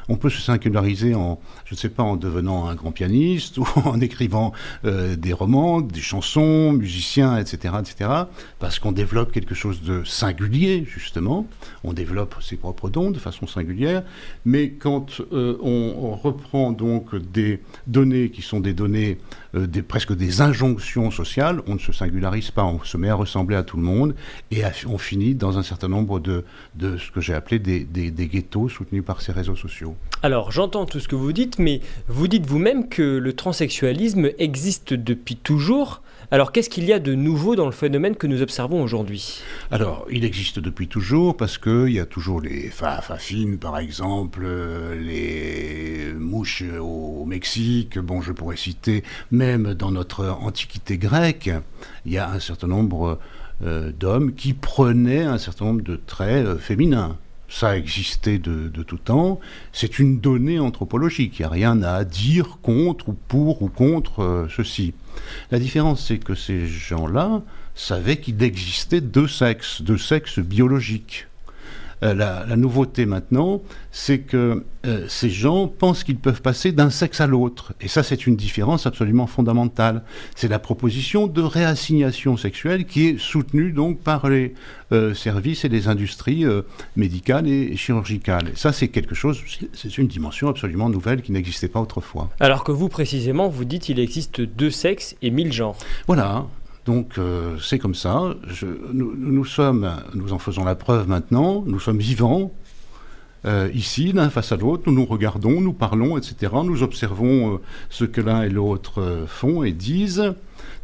[0.09, 3.67] On peut se singulariser en, je ne sais pas, en devenant un grand pianiste ou
[3.85, 4.53] en écrivant
[4.85, 8.11] euh, des romans, des chansons, musicien, etc., etc.,
[8.59, 11.47] parce qu'on développe quelque chose de singulier justement.
[11.85, 14.03] On développe ses propres dons de façon singulière.
[14.45, 19.19] Mais quand euh, on, reprend donc des données qui sont des données
[19.55, 23.57] euh, presque des injonctions sociales, on ne se singularise pas, on se met à ressembler
[23.57, 24.15] à tout le monde
[24.51, 26.45] et on finit dans un certain nombre de,
[26.81, 29.95] ce que j'ai appelé des ghettos soutenus par ces réseaux sociaux.
[30.23, 34.95] Alors, j'entends tout ce que vous dites, mais vous dites vous-même que le transsexualisme existe
[34.95, 36.03] depuis toujours.
[36.31, 39.43] Alors, qu'est-ce qu'il y a de nouveau dans le phénomène que nous observons aujourd'hui?
[39.71, 44.41] Alors, il existe depuis toujours parce qu'il y a toujours les fa- fafines, par exemple,
[44.45, 47.99] euh, les mouches au Mexique.
[47.99, 51.51] Bon, je pourrais citer même dans notre antiquité grecque,
[52.07, 53.19] il y a un certain nombre
[53.63, 57.19] euh, d'hommes qui prenaient un certain nombre de traits euh, féminins.
[57.53, 59.39] Ça a existé de, tout temps.
[59.75, 61.39] C'est une donnée anthropologique.
[61.39, 64.95] Il n'y a rien à dire contre ou pour ou contre euh, ceci.
[65.51, 67.43] La différence, c'est que ces gens-là
[67.75, 71.27] savaient qu'il existait deux sexes, deux sexes biologiques.
[72.03, 76.91] Euh, la, la nouveauté maintenant, c'est que euh, ces gens pensent qu'ils peuvent passer d'un
[76.91, 77.75] sexe à l'autre.
[77.81, 80.03] Et ça, c'est une différence absolument fondamentale.
[80.35, 84.55] C'est la proposition de réassignation sexuelle qui est soutenue donc par les
[84.91, 86.63] euh, services et les industries euh,
[86.97, 88.49] médicales et chirurgicales.
[88.53, 92.29] Et ça, c'est quelque chose, c'est- c'est une dimension absolument nouvelle qui n'existait pas autrefois.
[92.41, 95.77] Alors que vous, précisément, vous dites qu'il existe deux sexes et mille genres.
[96.09, 96.47] Voilà.
[96.85, 98.35] Donc euh, c'est comme ça.
[98.93, 101.63] Nous, nous sommes, nous en faisons la preuve maintenant.
[101.67, 102.53] Nous sommes vivants
[103.45, 104.85] euh, ici, l'un face à l'autre.
[104.87, 106.53] Nous nous regardons, nous parlons, etc.
[106.65, 107.59] Nous observons euh,
[107.91, 110.35] ce que l'un et l'autre font et disent.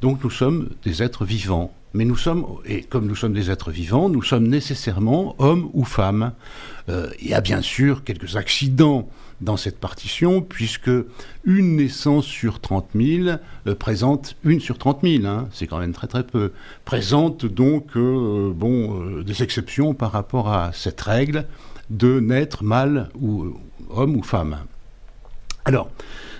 [0.00, 1.72] Donc nous sommes des êtres vivants.
[1.94, 5.84] Mais nous sommes, et comme nous sommes des êtres vivants, nous sommes nécessairement hommes ou
[5.84, 6.32] femmes.
[6.88, 9.08] Il y a bien sûr quelques accidents
[9.40, 10.90] dans cette partition, puisque
[11.44, 13.28] une naissance sur 30 000
[13.66, 16.52] euh, présente, une sur 30 000, hein, c'est quand même très très peu,
[16.84, 21.46] présente donc euh, bon, euh, des exceptions par rapport à cette règle
[21.90, 23.56] de naître mâle ou
[23.90, 24.58] homme ou femme.
[25.64, 25.90] Alors,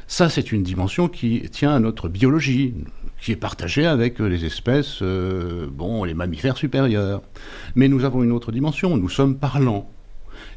[0.06, 2.74] ça c'est une dimension qui tient à notre biologie,
[3.20, 7.22] qui est partagée avec les espèces, bon, les mammifères supérieurs.
[7.74, 9.90] Mais nous avons une autre dimension, nous sommes parlants.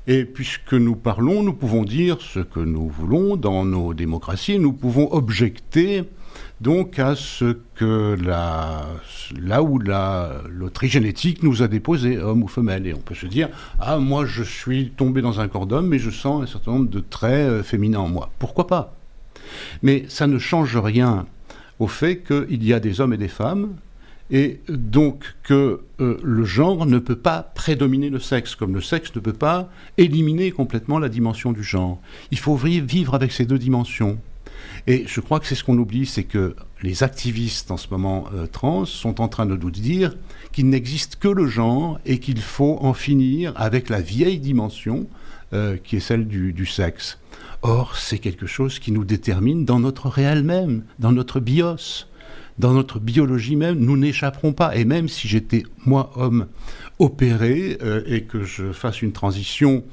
[0.07, 4.73] Et puisque nous parlons, nous pouvons dire ce que nous voulons dans nos démocraties, nous
[4.73, 6.03] pouvons objecter
[6.59, 12.87] donc à ce que là où la loterie génétique nous a déposé, homme ou femelle.
[12.87, 13.49] Et on peut se dire,
[13.79, 16.89] ah moi je suis tombé dans un corps d'homme, mais je sens un certain nombre
[16.89, 18.31] de traits euh, féminins en moi.
[18.39, 18.95] Pourquoi pas?
[19.83, 21.25] Mais ça ne change rien
[21.79, 23.75] au fait qu'il y a des hommes et des femmes,
[24.31, 29.13] et donc que euh, le genre ne peut pas prédominer le sexe, comme le sexe
[29.15, 32.01] ne peut pas éliminer complètement la dimension du genre.
[32.31, 34.17] Il faut vivre avec ces deux dimensions.
[34.87, 38.25] Et je crois que c'est ce qu'on oublie, c'est que les activistes en ce moment
[38.33, 40.15] euh, trans sont en train de nous dire
[40.53, 45.07] qu'il n'existe que le genre et qu'il faut en finir avec la vieille dimension
[45.53, 47.17] euh, qui est celle du sexe.
[47.63, 52.07] Or, c'est quelque chose qui nous détermine dans notre réel même, dans notre bios,
[52.61, 53.79] dans notre biologie même.
[53.79, 54.77] Nous n'échapperons pas.
[54.77, 56.47] Et même si j'étais, moi, homme,
[56.99, 59.83] opéré euh, et que je fasse une transition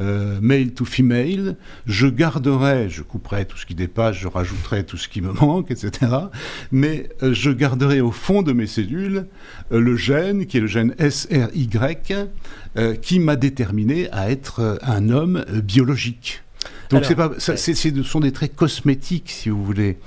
[0.00, 1.56] euh, male to female,
[1.86, 5.70] je garderai, je couperai tout ce qui dépasse, je rajouterai tout ce qui me manque,
[5.70, 6.12] etc.
[6.72, 9.26] Mais euh, je garderai au fond de mes cellules
[9.70, 11.70] le gène, qui est le gène SRY,
[13.00, 16.42] qui m'a déterminé à être un homme biologique.
[16.90, 19.98] Donc c'est pas, ça, ce sont des traits cosmétiques, si vous voulez.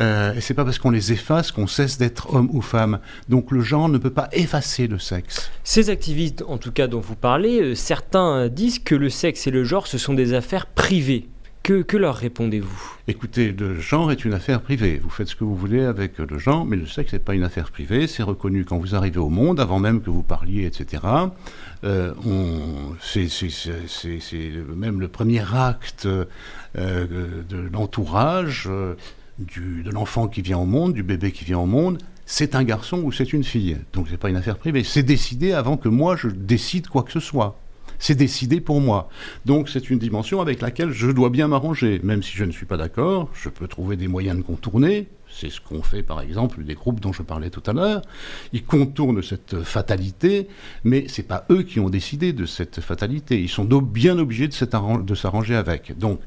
[0.00, 3.00] Euh, et c'est pas parce qu'on les efface qu'on cesse d'être homme ou femme.
[3.28, 5.50] Donc le genre ne peut pas effacer le sexe.
[5.62, 9.50] Ces activistes, en tout cas dont vous parlez, euh, certains disent que le sexe et
[9.50, 11.28] le genre, ce sont des affaires privées.
[11.64, 12.92] Que, leur répondez-vous?
[13.08, 15.00] Écoutez, le genre est une affaire privée.
[15.02, 17.42] Vous faites ce que vous voulez avec le genre, mais le sexe n'est pas une
[17.42, 18.06] affaire privée.
[18.06, 21.02] C'est reconnu quand vous arrivez au monde, avant même que vous parliez, etc.
[21.84, 22.12] Euh,
[23.00, 23.28] c'est
[24.76, 26.26] même le premier acte euh,
[26.76, 28.94] de l'entourage, euh,
[29.38, 31.96] de l'enfant qui vient au monde, du bébé qui vient au monde.
[32.26, 33.78] C'est un garçon ou c'est une fille.
[33.94, 34.84] Donc c'est pas une affaire privée.
[34.84, 37.58] C'est décidé avant que moi je décide quoi que ce soit.
[38.06, 39.08] C'est décidé pour moi.
[39.46, 42.02] Donc c'est une dimension avec laquelle je dois bien m'arranger.
[42.02, 45.08] Même si je ne suis pas d'accord, je peux trouver des moyens de contourner.
[45.26, 48.02] C'est ce qu'ont fait par exemple des groupes dont je parlais tout à l'heure.
[48.52, 50.48] Ils contournent cette fatalité,
[50.84, 53.40] mais ce n'est pas eux qui ont décidé de cette fatalité.
[53.40, 55.96] Ils sont bien obligés de s'arranger avec.
[55.96, 56.20] Donc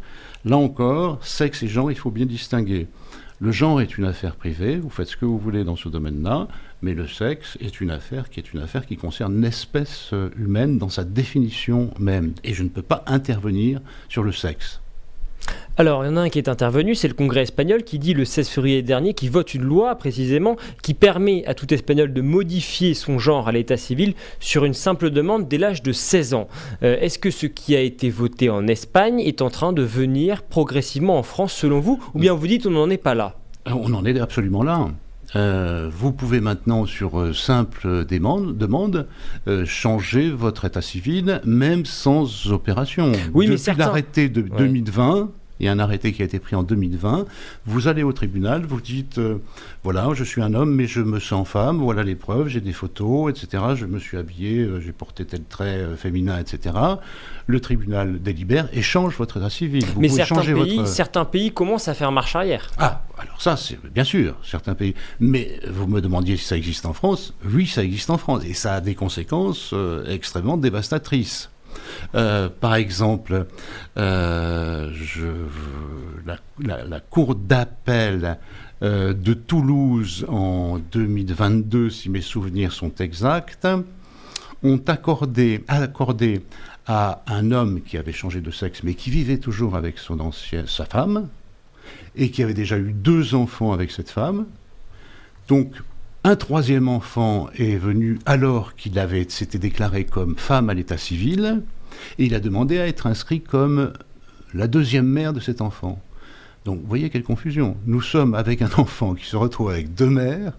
[0.45, 2.87] là encore, sexe et genre, il faut bien distinguer.
[3.39, 6.47] Le genre est une affaire privée, vous faites ce que vous voulez dans ce domaine-là,
[6.81, 10.89] mais le sexe est une affaire qui est une affaire qui concerne l'espèce humaine dans
[10.89, 12.33] sa définition même.
[12.43, 13.79] Et je ne peux pas intervenir
[14.09, 14.81] sur le sexe.
[15.79, 18.15] Alors, il y en a un qui est intervenu, c'est le Congrès espagnol qui dit
[18.15, 22.21] le 16 février dernier, qui vote une loi précisément qui permet à tout Espagnol de
[22.21, 26.47] modifier son genre à l'état civil sur une simple demande dès l'âge de 16 ans.
[26.81, 30.41] Euh, est-ce que ce qui a été voté en Espagne est en train de venir
[30.41, 31.99] progressivement en France selon vous?
[32.15, 33.35] Ou bien vous dites on n'en est pas là?
[33.67, 34.89] Euh, On en est absolument là.
[35.35, 39.07] Euh, vous pouvez maintenant, sur simple demande, demande
[39.65, 43.11] changer votre état civil, même sans opération.
[43.33, 43.85] Oui, Depuis mais certains...
[43.85, 47.25] l'arrêté de 2020, il y a un arrêté qui a été pris en 2020.
[47.65, 49.41] Vous allez au tribunal, vous dites euh,
[49.83, 52.73] voilà, je suis un homme, mais je me sens femme, voilà les preuves, j'ai des
[52.73, 53.63] photos, etc.
[53.75, 56.75] Je me suis habillé, euh, j'ai porté tel trait euh, féminin, etc.
[57.47, 59.85] Le tribunal délibère et change votre état civil.
[59.95, 62.69] Vous mais certains pays, certains pays commencent à faire marche arrière.
[62.77, 64.93] Ah, alors ça, c'est bien sûr, certains pays.
[65.19, 67.33] Mais vous me demandiez si ça existe en France.
[67.45, 68.43] Oui, ça existe en France.
[68.45, 69.73] Et ça a des conséquences
[70.07, 71.49] extrêmement dévastatrices.
[72.15, 73.47] Euh, par exemple,
[73.97, 74.91] euh,
[76.25, 78.37] la, Cour d'appel
[78.81, 83.67] euh, de Toulouse en 2022, si mes souvenirs sont exacts,
[84.63, 86.41] ont accordé, accordé
[86.85, 90.65] à un homme qui avait changé de sexe, mais qui vivait toujours avec son ancien,
[90.67, 91.27] sa femme,
[92.15, 94.45] et qui avait déjà eu deux enfants avec cette femme.
[95.47, 95.71] Donc,
[96.27, 101.63] un troisième enfant est venu alors qu'il s'était déclaré comme femme à l'état civil,
[102.19, 103.93] et il a demandé à être inscrit comme
[104.53, 106.01] la deuxième mère de cet enfant.
[106.65, 107.77] Donc, vous voyez quelle confusion.
[107.85, 110.51] Nous sommes avec un enfant qui se retrouve avec deux mères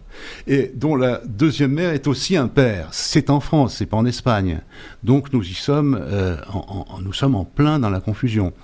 [0.47, 2.89] et dont la deuxième mère est aussi un père.
[2.93, 4.63] C'est en France, c'est pas en Espagne.
[5.03, 8.55] Donc, nous y sommes, euh, en plein dans la confusion.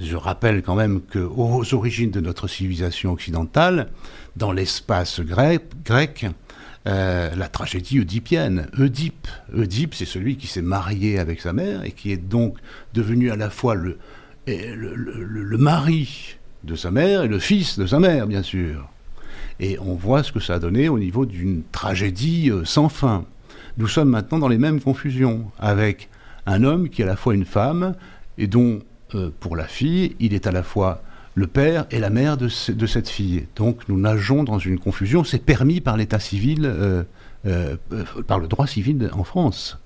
[0.00, 3.90] Je rappelle quand même qu'aux origines de notre civilisation occidentale,
[4.34, 6.26] dans l'espace grec
[6.88, 8.66] euh, la tragédie oedipienne.
[8.78, 12.56] Oedipe, Oedipe c'est celui qui s'est marié avec sa mère et qui est donc
[12.94, 13.98] devenu à la fois le,
[15.58, 18.88] mari de sa mère et le fils de sa mère, bien sûr.
[19.60, 23.26] Et on voit ce que ça a donné au niveau d'une tragédie euh, sans fin.
[23.76, 26.08] Nous sommes maintenant dans les mêmes confusions, avec
[26.46, 27.96] un homme qui est à la fois une femme
[28.38, 28.80] et dont,
[29.14, 31.02] euh, pour la fille, il est à la fois
[31.38, 33.46] le père et la mère de, cette fille.
[33.56, 35.22] Donc nous nageons dans une confusion.
[35.24, 37.04] C'est permis par l'état civil, euh,
[37.46, 37.76] euh,
[38.26, 39.78] par le droit civil en France.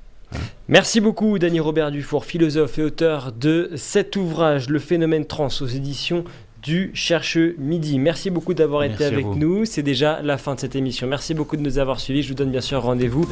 [0.68, 5.66] Merci beaucoup, Dany Robert Dufour, philosophe et auteur de cet ouvrage, Le phénomène trans, aux
[5.66, 6.24] éditions
[6.62, 7.98] du Chercheux Midi.
[7.98, 9.66] Merci beaucoup d'avoir été avec nous.
[9.66, 11.06] C'est déjà la fin de cette émission.
[11.06, 12.22] Merci beaucoup de nous avoir suivis.
[12.22, 13.26] Je vous donne bien sûr rendez-vous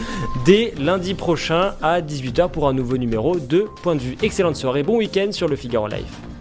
[0.44, 4.16] dès lundi prochain à 18h pour un nouveau numéro de Point de vue.
[4.20, 6.39] Excellente soirée, bon week-end sur le Figaro Live.